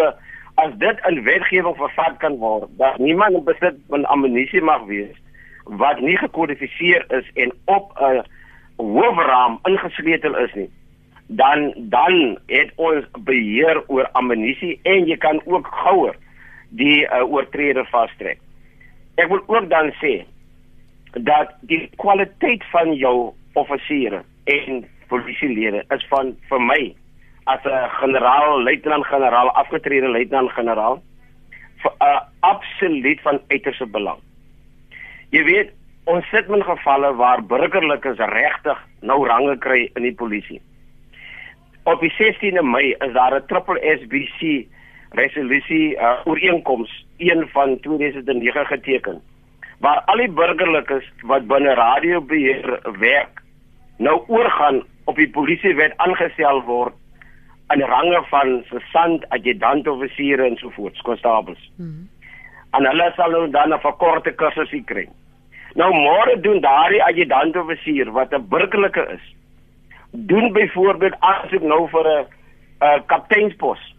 [0.54, 5.14] as dit in wetgewing vervat kan word, dat niemand in besit van ammunisie mag wees
[5.64, 8.22] wat nie gekodifiseer is en op 'n
[8.76, 10.70] hoofraam ingesleutel is nie,
[11.26, 16.16] dan dan het ons beheer oor ammunisie en jy kan ook gouer
[16.68, 18.38] die uh, oortreder vastrek.
[19.14, 20.24] Ek wil ook dan sê
[21.12, 26.94] dat die kwaliteit van jou offisiere en polisielede is van vir my
[27.44, 31.02] as 'n generaal, luitenant-generaal, afgetrede luitenant-generaal
[31.82, 34.20] vir 'n uh, absoluut van uiterste belang.
[35.30, 35.72] Jy weet,
[36.04, 40.60] ons sit in gevalle waar burgerlikes regtig nou range kry in die polisie.
[41.84, 44.66] Op die 16de Mei is daar 'n triple SBC
[45.10, 49.22] resolusie uh, ooreenkoms een van 2009 geteken
[49.78, 53.42] waar al die burgerlikes wat binne radiobeheer werk
[53.96, 56.94] nou oorgaan op die polisiewet aangestel word
[57.72, 61.70] in range van sergeant, adjutant offisiere en so voort, konstabels.
[61.76, 62.08] Mm -hmm.
[62.70, 65.08] En hulle sal nou dan 'n verkorte kursus kry.
[65.74, 69.34] Nou môre doen daardie adjutant offisier wat 'n burgerlike is,
[70.10, 72.26] doen byvoorbeeld aansoek nou vir 'n
[72.80, 73.94] 'n kapteinspos.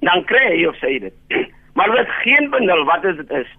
[0.00, 1.14] Dan kry hy of sê dit.
[1.76, 3.50] maar dit is geen benul wat dit is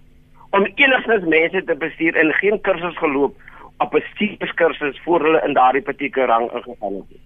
[0.50, 3.36] om enigstens mense te bestuur en geen kursus geloop
[3.78, 7.25] op 'n bestuurskursus voor hulle in daardie partieke rang ingeval het.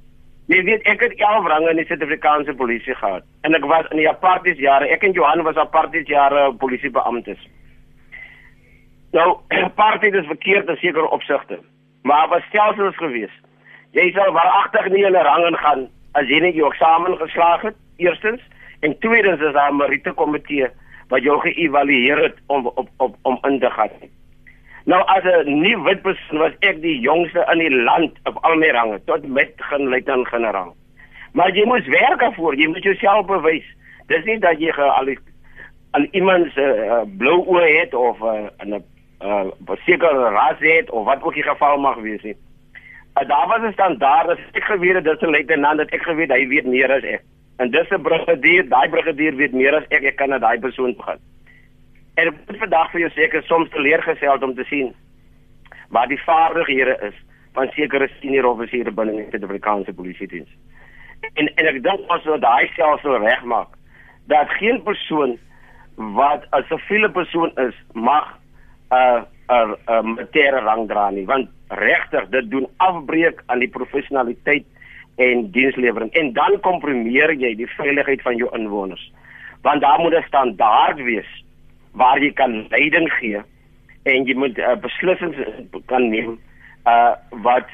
[0.49, 3.99] Jy weet ek het 11 range in die Suid-Afrikaanse polisie gehad en ek was in
[4.01, 4.88] die apartheid jare.
[4.89, 7.43] Ek en Johan was apartheid jare polisiebeamptes.
[9.13, 9.27] Nou,
[9.69, 11.59] apartheid is verkeerd in sekere opsigte,
[12.01, 13.35] maar was stelsels gewees.
[13.93, 17.77] Jy sal waaragtig nie in 'n rang ingaan as jy nie jou eksamen geslaag het,
[17.97, 18.41] eerstens,
[18.81, 20.67] en tweedens is daar 'n meriete komitee
[21.09, 23.93] wat jou geëvalueer het om op, op om in te gaan.
[24.89, 28.56] Nou as 'n nuwe wit persoon was ek die jongste in die land op al
[28.56, 30.75] my range tot met gen luitenant generaal.
[31.34, 33.68] Maar jy moet werk daarvoor, jy moet jouself bewys.
[34.07, 35.16] Dis nie dat jy al
[35.91, 38.84] aan iemand se uh, blou oë het of uh, 'n 'n
[39.22, 42.36] uh, sekere ras het of wat ook die geval mag wees nie.
[43.22, 46.32] Uh, daar was 'n standaard as ek geweet het dis 'n luitenant dat ek geweet
[46.32, 47.22] hy weet meer as ek.
[47.57, 50.95] En dis 'n brigadier, daai brigadier weet meer as ek, ek kan na daai persoon
[50.97, 51.20] begin.
[52.20, 54.91] En ek moet vandag vir jou sê ek is soms teleurgesteld om te sien
[55.95, 57.15] waar die vaardighede is
[57.57, 60.51] van sekere senior offisiere binne die Suid-Afrikaanse polisie diens.
[61.39, 63.78] En en ek dink ons moet daai stelsel regmaak
[64.32, 65.38] dat geen persoon
[66.20, 68.36] wat 'n siviele persoon is mag
[68.91, 74.65] 'n 'n 'n militêre rang dra nie, want regtig dit doen afbreek aan die professionaliteit
[75.17, 79.11] en dienslewering en dan komprimeer jy die veiligheid van jou inwoners.
[79.61, 81.32] Want daar moet 'n standaard wees
[81.91, 83.41] waar jy kan leiding gee
[84.03, 85.37] en jy moet uh, beslissings
[85.85, 86.39] kan neem
[86.87, 87.67] uh wat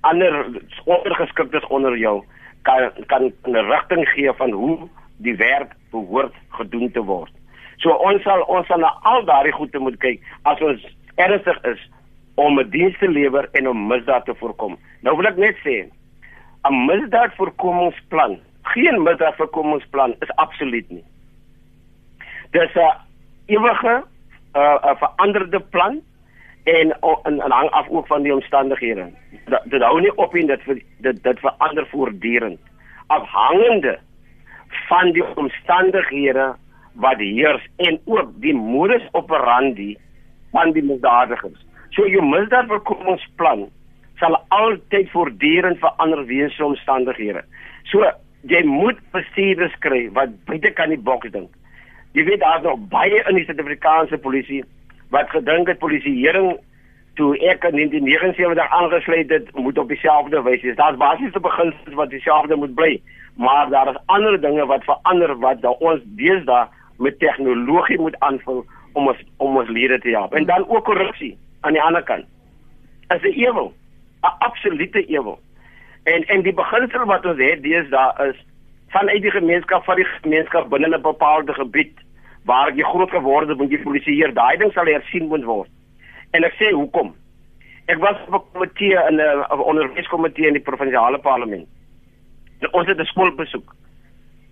[0.00, 2.22] ander ondergeskiktes onder jou
[2.62, 7.32] kan kan 'n rigting gee van hoe die werk behoort gedoen te word.
[7.76, 11.90] So ons sal ons sal na al daardie goede moet kyk as ons ernstig is
[12.34, 14.78] om 'n diens te lewer en om misdaad te voorkom.
[15.02, 15.90] Nou wil ek net sê
[16.68, 21.04] 'n misdaadvoorkomingsplan, geen misdaadvoorkomingsplan is absoluut nie.
[22.50, 22.94] Dis 'n
[23.46, 24.04] ewige
[24.52, 26.00] 'n uh, veranderde plan
[26.64, 29.10] en en, en hang af ook van die omstandighede.
[29.64, 30.60] Dit hou nie op en dit
[30.98, 32.60] dit dit verander voortdurend
[33.06, 33.98] afhangende
[34.88, 36.54] van die omstandighede
[36.92, 39.96] wat heers en ook die modus operandi
[40.52, 41.66] van die misdadigers.
[41.90, 43.66] So jou misdaadvoorkomingsplan
[44.20, 47.44] sal altyd voortdurend verander weens omstandighede.
[47.90, 48.04] So
[48.48, 51.50] jy moet bestuurders kry wat buite kan die boks dink.
[52.12, 54.64] Jy weet daar's nog baie in die Suid-Afrikaanse polisie
[55.12, 56.58] wat gedink het polisieering
[57.14, 60.74] toe ek in 1979 aangesluit het moet op dieselfde wyse.
[60.74, 63.00] Daar's basiese beginsels wat dieselfde moet bly,
[63.36, 66.66] maar daar is ander dinge wat verander wat ons deesdae
[66.98, 70.34] met tegnologie moet aanvul om ons om ons lede te help.
[70.34, 72.24] En dan ook korrupsie aan die ander kant.
[73.08, 73.72] Is 'n ewel,
[74.22, 75.38] 'n absolute ewel.
[76.04, 78.46] En en die beginsel wat ons het deesdae is
[78.92, 81.94] vanuit die gemeenskap van die gemeenskap binne 'n bepaalde gebied
[82.44, 84.34] waar jy groot geword het, moet jy polisieer.
[84.34, 85.70] Daai ding sal hersien moet word.
[86.30, 87.14] En ek sê hoekom?
[87.86, 91.68] Ek was op 'n komitee in 'n onderwyskomitee in die provinsiale parlement.
[92.60, 93.74] Nou, ons het 'n skool besoek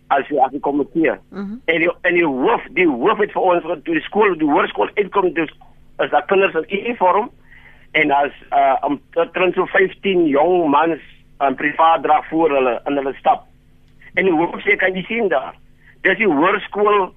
[0.09, 1.15] as jy as die komitee.
[1.31, 1.61] Mm -hmm.
[1.65, 4.91] En die en die hoof, die hoof het vir ons toe die skool, die hoërskool
[4.95, 5.51] uitkom dus
[5.97, 7.31] as daar kinders in uniform
[7.93, 11.01] en as uh om omtrent so 15 jong mans
[11.37, 13.50] aan privaat drag voor hulle in hulle stap.
[14.15, 15.55] En die hoof sê kan jy sien daar.
[16.03, 17.11] Dis die hoërskool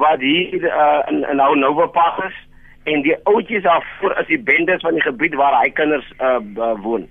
[0.00, 2.36] wat hier uh, in in nou Nova Park is
[2.90, 6.38] en die ouetjies daar voor is die bendes van die gebied waar hy kinders uh,
[6.56, 7.08] uh, woon.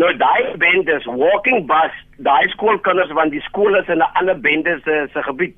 [0.00, 4.82] Nou daai bendes walking bus, daai skoolkinders want die skool is in 'n ander bendes
[4.82, 5.54] se se gebied.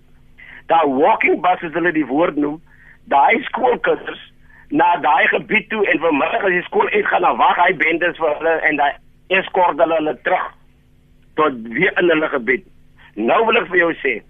[0.66, 2.60] Daai walking bus is hulle die woord noem.
[3.04, 4.32] Daai skoolkinders
[4.68, 8.36] na daai gebied toe en vanmiddag as die skool uitgaan dan wag hy bendes vir
[8.38, 8.92] hulle en daai
[9.28, 10.46] eskort hulle hulle terug
[11.36, 12.64] tot weer in hulle gebied.
[13.14, 14.22] Nou wil ek vir jou sê,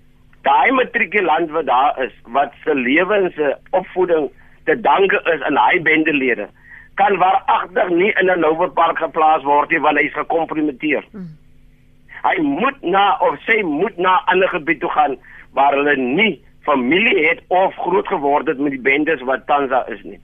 [0.43, 4.30] daai matrikulant wat daar is wat se lewens se opvoeding
[4.64, 6.49] te danke is aan hy bendelede
[6.95, 11.05] kan waaragtig nie in 'n Louwerpark geplaas word nie want hy is gekompromiteer.
[11.12, 11.30] Hmm.
[12.22, 15.16] Hy moet na of sy moet na 'n ander gebied toe gaan
[15.53, 19.89] waar hulle nie familie het of groot geword het met die bendes wat tans daar
[19.91, 20.20] is nie.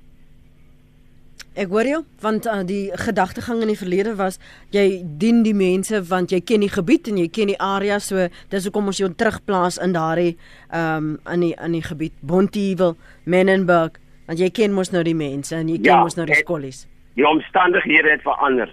[1.59, 4.37] Ek hoor jou, want uh, die gedagtegang in die verlede was
[4.75, 8.29] jy dien die mense want jy ken die gebied en jy ken die area, so
[8.53, 10.37] dis hoekom ons jou terugplaas in daardie
[10.69, 15.17] ehm um, in die in die gebied Bonteheuwel, Menenberg, want jy ken mos nou die
[15.19, 16.85] mense en jy ken ja, mos nou die skollies.
[17.19, 18.71] Die omstandighede het verander.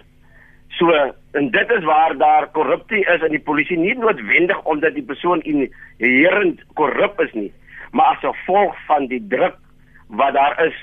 [0.78, 0.92] So
[1.40, 5.42] en dit is waar daar korrupsie is in die polisie nie noodwendig omdat die persoon
[5.42, 7.52] inherent korrup is nie,
[7.90, 9.56] maar as gevolg van die druk
[10.06, 10.76] wat daar is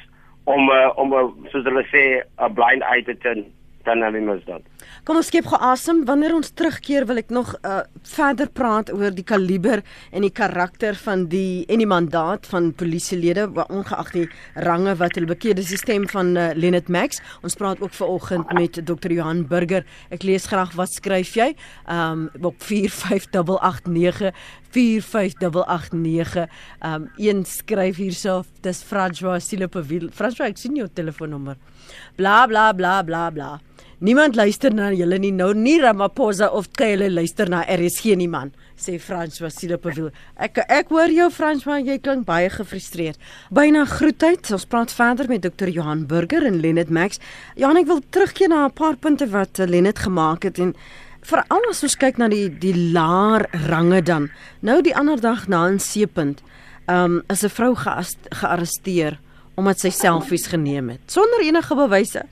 [0.46, 3.46] om uh, om uh, soos hulle sê 'n blind eye te turn
[3.86, 4.62] dan hulle mos dan.
[5.04, 9.26] Kom ons skep geasem wanneer ons terugkeer wil ek nog uh, verder praat oor die
[9.28, 14.26] kaliber en die karakter van die en die mandaat van polisielede ongeag die
[14.68, 15.58] range wat hulle bekeer.
[15.60, 17.20] Dis die stem van uh, Lenet Max.
[17.44, 19.84] Ons praat ook vanoggend met Dr Johan Burger.
[20.14, 21.52] Ek lees graag wat skryf jy?
[21.90, 24.32] Um, op 45889
[24.74, 26.48] 45889
[26.82, 31.60] um, een skryf hierso dis Francois Silopeville Francois ek sien jou telefoonnommer.
[32.18, 33.52] Bla bla bla bla bla
[34.04, 38.50] Niemand luister na julle nie nou nie Ramaphosa of Kyle luister na RSG nie man
[38.76, 40.10] sê Frans Vasile Pavel.
[40.36, 43.16] Ek ek hoor jou Frans maar jy klink baie gefrustreerd.
[43.48, 44.52] Byna groetheid.
[44.52, 45.72] Ons praat verder met Dr.
[45.72, 47.24] Johan Burger en Lenet Max.
[47.56, 50.76] Johan ek wil terugkeer na 'n paar punte wat eh, Lenet gemaak het en
[51.24, 54.30] veral as ons kyk na die die laer range dan.
[54.60, 56.44] Nou die ander dag na 'n seepunt.
[56.92, 59.20] Um is 'n vrou gearresteer
[59.56, 62.28] omdat sy selfies geneem het sonder enige bewyse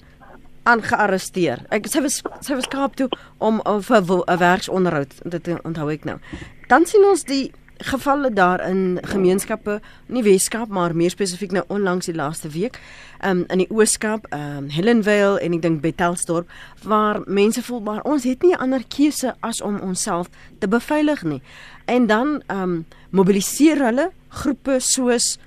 [0.64, 1.66] aangearresteer.
[1.70, 3.10] Ek sy was sy was Kaap toe
[3.40, 6.20] om vir 'n werksonderhoud dit onthou ek nou.
[6.68, 7.52] Dan sien ons die
[7.84, 12.80] gevalle daar in gemeenskappe in die Weskaap maar meer spesifiek nou onlangs die laaste week
[13.26, 16.50] um, in die Ooskaap, um, Helenvale en ek dink Betelsdorp
[16.84, 21.24] waar mense voel maar ons het nie 'n ander keuse as om onsself te beveilig
[21.24, 21.42] nie.
[21.86, 25.38] En dan um, mobiliseer hulle groepe soos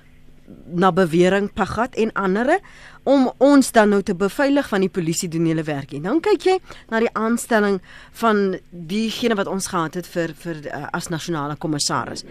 [0.65, 2.59] na bewering Pagat en ander
[3.05, 5.93] om ons dan nou te beveilig van die polisie doen hulle werk.
[5.93, 6.57] En dan kyk jy
[6.89, 7.79] na die aanstelling
[8.21, 12.25] van diegene wat ons gehad het vir vir uh, as nasionale kommissaris.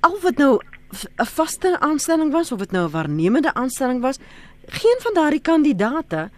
[0.00, 0.58] Al wat nou
[0.90, 4.18] 'n vaste aanstelling was of dit nou 'n waarnemende aanstelling was,
[4.66, 6.30] geen van daardie kandidate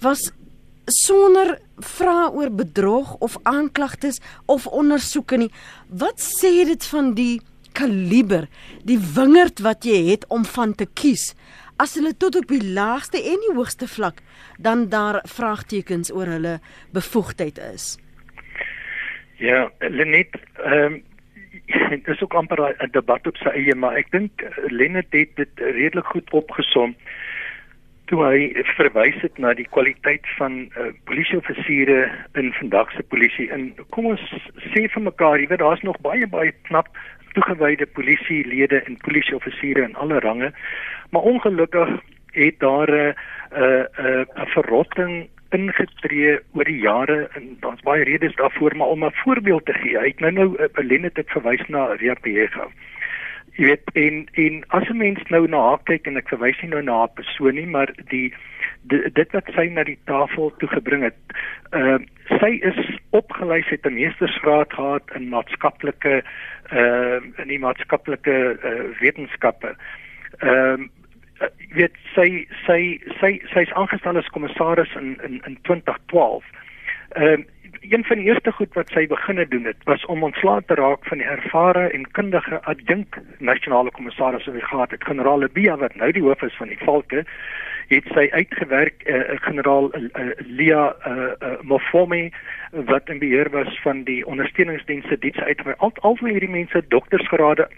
[0.00, 0.30] was
[0.86, 5.50] sonder vra oor bedrog of aanklagtes of ondersoeke nie.
[5.88, 7.40] Wat sê dit van die
[7.72, 8.48] kaliber,
[8.84, 11.34] die wingerd wat jy het om van te kies?
[11.80, 14.18] As hulle tot op die laagste en die hoogste vlak
[14.58, 16.58] dan daar vraagtekens oor hulle
[16.92, 17.94] bevoegdheid is.
[19.40, 21.02] Ja, Lenet, ehm um,
[21.90, 25.52] dit is ook amper 'n debat op sy eie, maar ek dink Lenet het dit
[25.56, 26.96] redelik goed opgesom
[28.10, 33.46] toe hy verwys het na die kwaliteit van uh, polisieoffisiere in vandag se polisie.
[33.54, 34.24] En kom ons
[34.74, 36.90] sê vir mekaar, jy weet daar's nog baie baie knap
[37.32, 40.52] toegewyde polisielede en polisieoffisiere in alle range.
[41.10, 41.88] Maar ongelukkig
[42.32, 43.14] het daar 'n
[43.56, 48.76] uh, 'n uh, 'n uh, verrotting ingetree oor die jare en daar's baie redes daarvoor,
[48.76, 51.92] maar om 'n voorbeeld te gee, ek nou nou 'n uh, Lenet het verwys na
[51.92, 52.68] Ria Pega
[53.60, 56.70] jy weet en en as 'n mens nou na haar kyk en ek verwys nie
[56.70, 58.32] nou na haar persoon nie maar die,
[58.88, 61.36] dit wat sy na die tafel toe gebring het
[61.76, 61.98] uh
[62.40, 62.78] sy is
[63.10, 66.22] opgelei het 'n meestersgraad gehad in maatskaplike
[66.72, 69.74] uh in die maatskaplike uh, wetenskappe.
[70.38, 70.88] Ehm
[71.42, 76.44] uh, weet sy sy sy sy's aangestel as kommissaris in in in 2012
[77.10, 77.46] ehm uh,
[77.90, 81.06] een van die eerste goed wat sy begine doen het was om ontslae te raak
[81.10, 86.12] van die ervare en kundige adjunk nasionale kommissaris wat gehad het generaal Bia wat nou
[86.12, 87.24] die hoof is van die Valke
[87.88, 92.30] het sy uitgewerk uh, generaal uh, Lia uh, uh, Mofome
[92.70, 97.68] wat in beheer was van die ondersteuningsdienste diens uitgewerk al al van hierdie mense doktorsgrade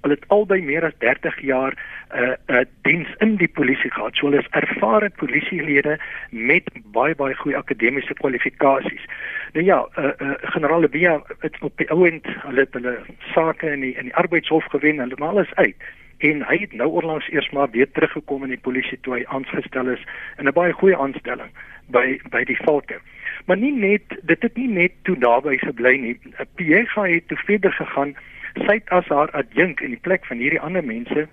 [0.00, 3.90] hulle het albei meer as 30 jaar 'n uh, 'n uh, diens in die polisie
[3.90, 4.14] gehad.
[4.14, 5.98] So hulle is ervare polisielede
[6.30, 9.04] met baie baie goeie akademiese kwalifikasies.
[9.52, 12.98] Nou ja, uh, uh, generaal Lebia het op die ouend hulle het hulle
[13.34, 15.76] sake in die in die arbeidshof gewen en hulle alles uit
[16.18, 19.88] en hy het nou onlangs eers maar weer teruggekom in die polisie toe hy aangestel
[19.92, 20.04] is
[20.38, 21.50] in 'n baie goeie aanstelling
[21.86, 23.00] by by die Valke.
[23.44, 26.18] Maar nie net dit het nie net toe daarby gebly nie.
[26.54, 28.16] Piega het toe verder gegaan
[28.64, 31.26] sy het as haar adjunk in die plek van hierdie ander mense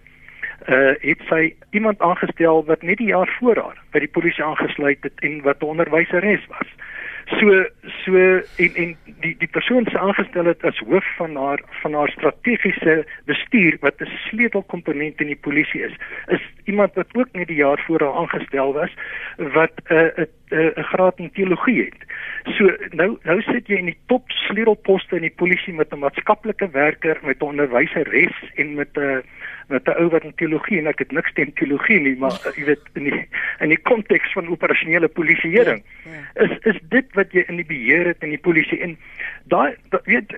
[0.67, 5.03] uh het sy iemand aangestel wat net die jaar voor haar by die polisie aangesluit
[5.03, 6.69] het en wat 'n onderwyseres was.
[7.39, 7.65] So
[8.05, 8.15] so
[8.57, 13.05] en en die die persoon se aangestel het as hoof van haar van haar strategiese
[13.25, 15.95] bestuur wat 'n sleutelkomponent in die polisie is.
[16.27, 18.91] Is iemand wat ook net die jaar voor haar aangestel was
[19.37, 22.01] wat 'n uh, 'n uh, 'n graad in teologie het.
[22.57, 26.69] So nou nou sit jy in die top sleutelposte in die polisie met 'n maatskaplike
[26.69, 29.17] werker, met 'n onderwyseres en met 'n uh,
[29.67, 32.55] met 'n ou wat in teologie en ek het niks teen teologie nie, maar uh,
[32.55, 33.27] jy weet in die
[33.59, 36.43] in die konteks van operasionele polisieering ja, ja.
[36.45, 38.97] is is dit wat jy in die beheer het in die polisie en
[39.43, 40.35] daai da, weet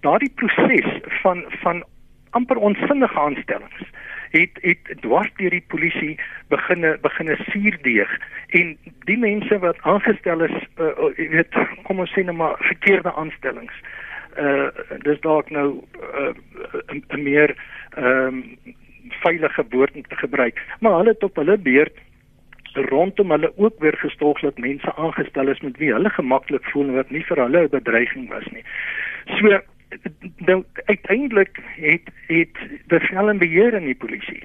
[0.00, 1.84] daardie proses van van
[2.30, 3.88] amper onsinnige aanstellings
[4.30, 10.56] het het dwars deur die polisie beginne beginne suurdeeg en die mense wat aangestel is
[10.78, 14.09] uh, weet kom ons sê net maar verkeerde aanstellings uh
[15.02, 15.68] dis dalk nou
[16.88, 17.56] 'n uh, meer
[17.96, 18.44] ehm um,
[19.22, 20.62] veilige woord om te gebruik.
[20.80, 21.98] Maar hulle het op hulle beurt
[22.72, 27.24] rondom hulle ook weer gestolglik mense aangestel is met wie hulle gemaklik voel wat nie
[27.24, 28.64] vir hulle 'n bedreiging was nie.
[29.26, 29.60] So
[30.36, 34.42] nou uiteindelik het het bevel en beheer in die polisie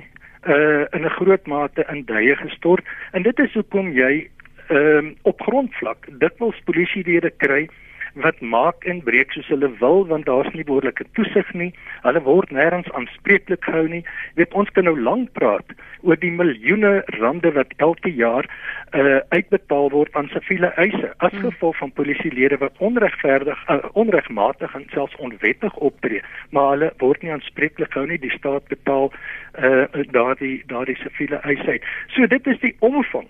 [0.48, 4.30] uh in 'n groot mate in duie gestort en dit is hoekom jy
[4.68, 7.70] ehm um, op grondvlak dikwels polisielede kry
[8.16, 11.72] wat maak en breek soos hulle wil want daar's nie behoorlike toesig nie.
[12.05, 14.03] Hulle word nêrens aanspreeklik gehou nie.
[14.36, 15.76] Jy weet ons kan nou lank praat
[16.07, 21.47] oor die miljoene rande wat elke jaar uh, uitbetaal word aan siviele eise as hmm.
[21.47, 26.22] gevolg van polisielede wat onregverdig uh, onregmatig en selfs onwettig optree,
[26.55, 28.22] maar hulle word nie aanspreeklik gehou nie.
[28.22, 31.82] Die staat betaal uh, daardie daardie siviele eise.
[32.16, 33.28] So dit is die omvang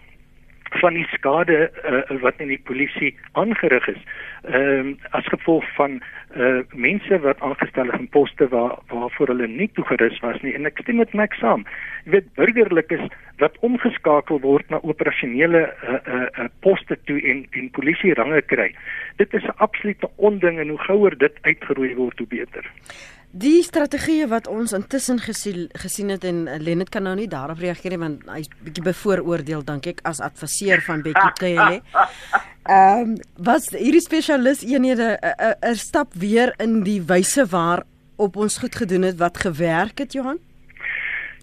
[0.82, 4.02] van die skade uh, wat in die polisie aangerig is.
[4.44, 6.02] Ehm uh, as gevolg van
[6.36, 10.54] uh, mense wat aangestel is in poste waar waarvoor hulle nie toegerus was nie.
[10.54, 11.66] En ek stem met my saam.
[12.06, 13.08] Jy weet burgerlikes
[13.42, 18.72] wat omgeskakel word na operasionele uh, uh, uh, poste toe en en polisie range kry.
[19.18, 22.72] Dit is 'n absolute onding en hoe gouer dit uitgeroei word hoe beter
[23.36, 27.60] Die strategieë wat ons intussen gesien gesien het en eh, Lennet kan nou nie daarop
[27.60, 31.82] reageer nie want hy's bietjie bevooroordeel dink ek as adviseur van Bekkie Cele.
[32.66, 37.46] Ehm um, was hierdie spesialis eenhede 'n uh, uh, uh, stap weer in die wyse
[37.52, 37.84] waar
[38.16, 40.40] op ons goed gedoen het wat gewerk het Johan?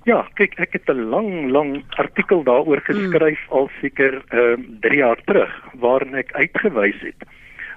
[0.05, 3.53] Ja, kyk, ek het 'n lang lang artikel daaroor geskryf mm.
[3.53, 7.29] al seker ehm um, 3 jaar terug waarin ek uitgewys het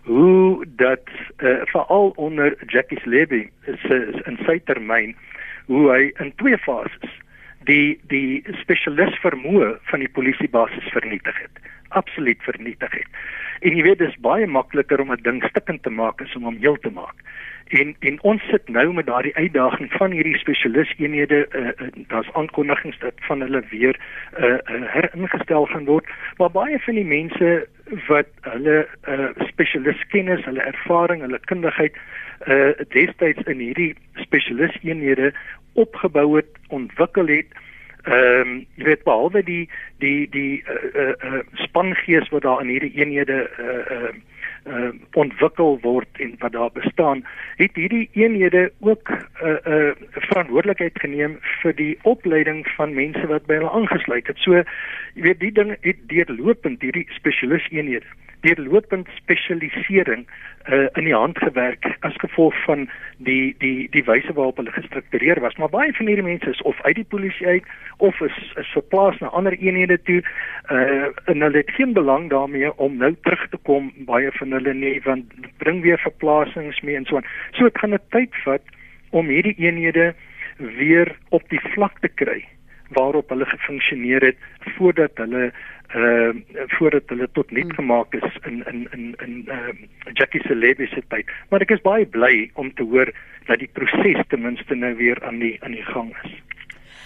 [0.06, 5.16] hoe dat uh, veral onder Jackie Levy se in sy termyn
[5.66, 7.14] hoe hy in twee fases
[7.66, 13.08] die die spesialis vermoë van die polisiebasis vernietig het absoluut vernietig het.
[13.60, 16.58] En jy weet dis baie makliker om 'n ding stikkend te maak as om hom
[16.58, 17.16] heel te maak.
[17.68, 21.70] En en ons sit nou met daardie uitdaging van hierdie spesialiseenhede uh,
[22.07, 23.99] daar's aankondigings dat van hulle weer
[24.39, 24.57] uh, uh,
[24.93, 26.05] heringestel gaan word,
[26.38, 27.68] maar baie van die mense
[28.07, 31.97] wat hulle uh, spesialiskennis, hulle ervaring, hulle kundigheid
[32.45, 35.34] uh, destyds in hierdie spesialiseenhede
[35.74, 37.49] opgebou het, ontwikkel het,
[38.05, 42.70] ehm um, jy weet behalwe die die die uh, uh, uh, spangees wat daar in
[42.70, 44.11] hierdie eenhede uh, uh,
[44.66, 47.24] uh, ontwikkel word en wat daar bestaan,
[47.55, 53.45] het hierdie eenhede ook 'n uh, uh, verantwoordelikheid geneem vir die opleiding van mense wat
[53.45, 54.38] by hulle aangesluit het.
[54.38, 54.53] So
[55.13, 58.05] jy weet die ding het deurlopend hierdie spesialis eenhede
[58.45, 60.26] deurlopend spesialisering
[60.70, 62.88] uh, in die hand gewerk as gevolg van
[63.18, 66.82] die die die wyse waarop hulle gestruktureer was maar baie van hierdie mense is of
[66.82, 71.63] uit die polisie uit of is is verplaas na ander eenhede toe uh, en hulle
[71.63, 75.32] het geen belang daarmee om nou terug te kom baie van hulle nie want
[75.64, 78.76] bring weer verplasings mee en so aan so dit gaan 'n tyd vat
[79.12, 80.14] om hierdie eenhede
[80.58, 82.43] weer op die vlak te kry
[82.97, 84.38] waarop hulle gefunksioneer het
[84.78, 85.51] voordat hulle
[85.95, 86.34] uh
[86.78, 87.76] voordat hulle tot nut hmm.
[87.76, 89.74] gemaak is in in in in uh
[90.14, 91.30] Jackie se lewe se tyd.
[91.49, 93.12] Maar ek is baie bly om te hoor
[93.45, 96.32] dat die proses ten minste nou weer aan die aan die gang is.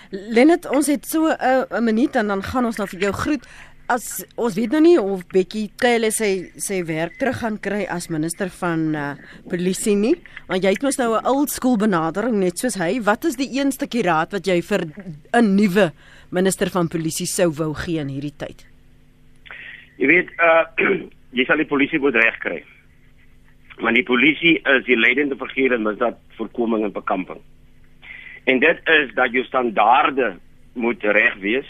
[0.10, 3.46] Lenet, ons het so 'n uh, minuut en dan gaan ons nou vir jou groet.
[3.90, 8.06] As ons weet nou nie of Bekkie Cele sy sy werk terug gaan kry as
[8.14, 9.06] minister van uh,
[9.50, 10.14] polisie nie,
[10.46, 13.02] want jy het mos nou 'n old school benadering net soos hy.
[13.02, 14.86] Wat is die een stukkie raad wat jy vir
[15.34, 15.90] 'n nuwe
[16.30, 18.62] minister van polisie sou wou gee in hierdie tyd?
[19.98, 20.70] Jy weet, uh
[21.38, 22.64] jy sal die polisie moet regkry.
[23.82, 27.42] Maar die polisie is die leidende figuur in misdaad voorkoming en bekamping.
[28.46, 30.38] En dit is dat jou standaarde
[30.74, 31.70] moet reg wees.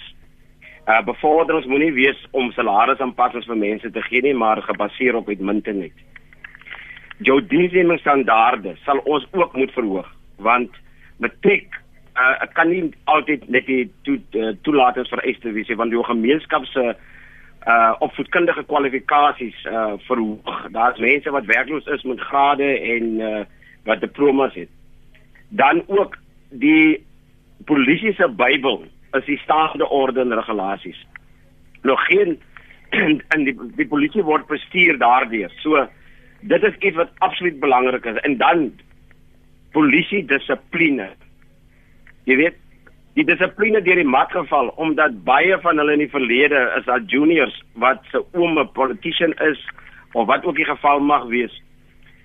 [0.89, 5.93] Uh bevorderings moenie wees om salarisaanpassings vir mense te gee nie, maar gebaseer op uitmuntendheid.
[7.27, 10.09] Jou diensnemingstandaarde sal ons ook moet verhoog,
[10.41, 10.81] want
[11.21, 11.77] matriek
[12.17, 16.89] uh kan nie altyd net die to, uh, toelatings vereis wees want jou gemeenskap se
[16.89, 20.67] uh opvoedkundige kwalifikasies uh verhoog.
[20.73, 23.43] Daar's mense wat werkloos is met grade en uh
[23.85, 24.73] wat diplomas het.
[25.49, 26.17] Dan ook
[26.49, 27.05] die
[27.65, 28.87] polisie se Bybel
[29.17, 30.99] is die staande orde en regulasies.
[31.81, 32.39] Nog geen
[33.35, 35.51] in die die polisie word bestuur daardeur.
[35.63, 35.87] So
[36.41, 38.71] dit is iets wat absoluut belangrik is en dan
[39.75, 41.11] polisie dissipline.
[42.29, 42.57] Jy weet
[43.17, 47.05] die dissipline deur die mat geval omdat baie van hulle in die verlede is al
[47.11, 49.59] juniors wat se oom 'n politician is
[50.13, 51.53] of wat ook die geval mag wees.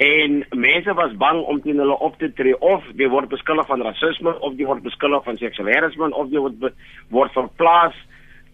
[0.03, 3.83] En mense was bang om teen hulle op te tree of die word beskuldig van
[3.83, 6.75] rasisme of die word beskuldig van seksualisme of die word
[7.15, 7.95] word verplaas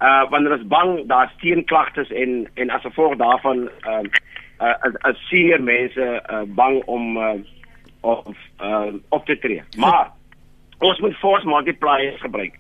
[0.00, 4.04] uh wanneer hulle is bang daar's teenklagtes en en as gevolg daarvan uh
[4.60, 7.34] uh as, as senior mense uh, bang om uh,
[8.00, 9.62] of uh op te tree.
[9.76, 10.12] Maar
[10.80, 12.56] Ons moet force multipliers gebruik.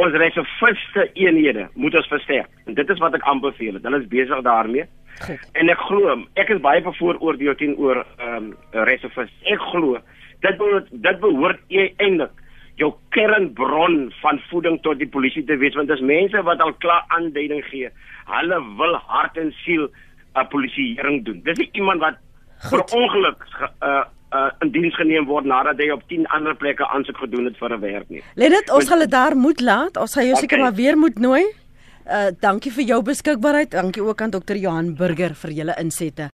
[0.00, 2.48] Ons reserviste eenhede moet ons versterk.
[2.64, 3.76] En dit is wat ek aanbeveel.
[3.82, 4.86] Hulle is besig daarmee.
[5.20, 5.38] Goed.
[5.52, 9.34] En ek glo, ek is baie bevooroordeel teenoor ehm um, reserviste.
[9.44, 9.98] Ek glo
[10.42, 12.40] dit behoort dit behoort eintlik
[12.80, 16.72] jou kernbron van voeding tot die polisie te wees want dit is mense wat al
[16.84, 17.90] klaar aanduiding gee.
[18.30, 19.88] Hulle wil hart en siel
[20.34, 21.42] 'n polisieering doen.
[21.44, 22.16] Dis nie iemand wat
[22.62, 22.70] Goed.
[22.70, 23.46] vir ongeluk
[23.82, 27.56] uh uh, in diens geneem word nadat hy op 10 ander plekke aansoek gedoen het
[27.60, 28.22] vir 'n werk nie.
[28.34, 29.96] Let dit ons gaan dit daar moet laat.
[29.96, 30.68] Ons gaan jou seker okay.
[30.68, 31.44] maar weer moet nooi.
[32.02, 33.70] Uh dankie vir jou beskikbaarheid.
[33.70, 36.32] Dankie ook aan dokter Johan Burger vir julle insette.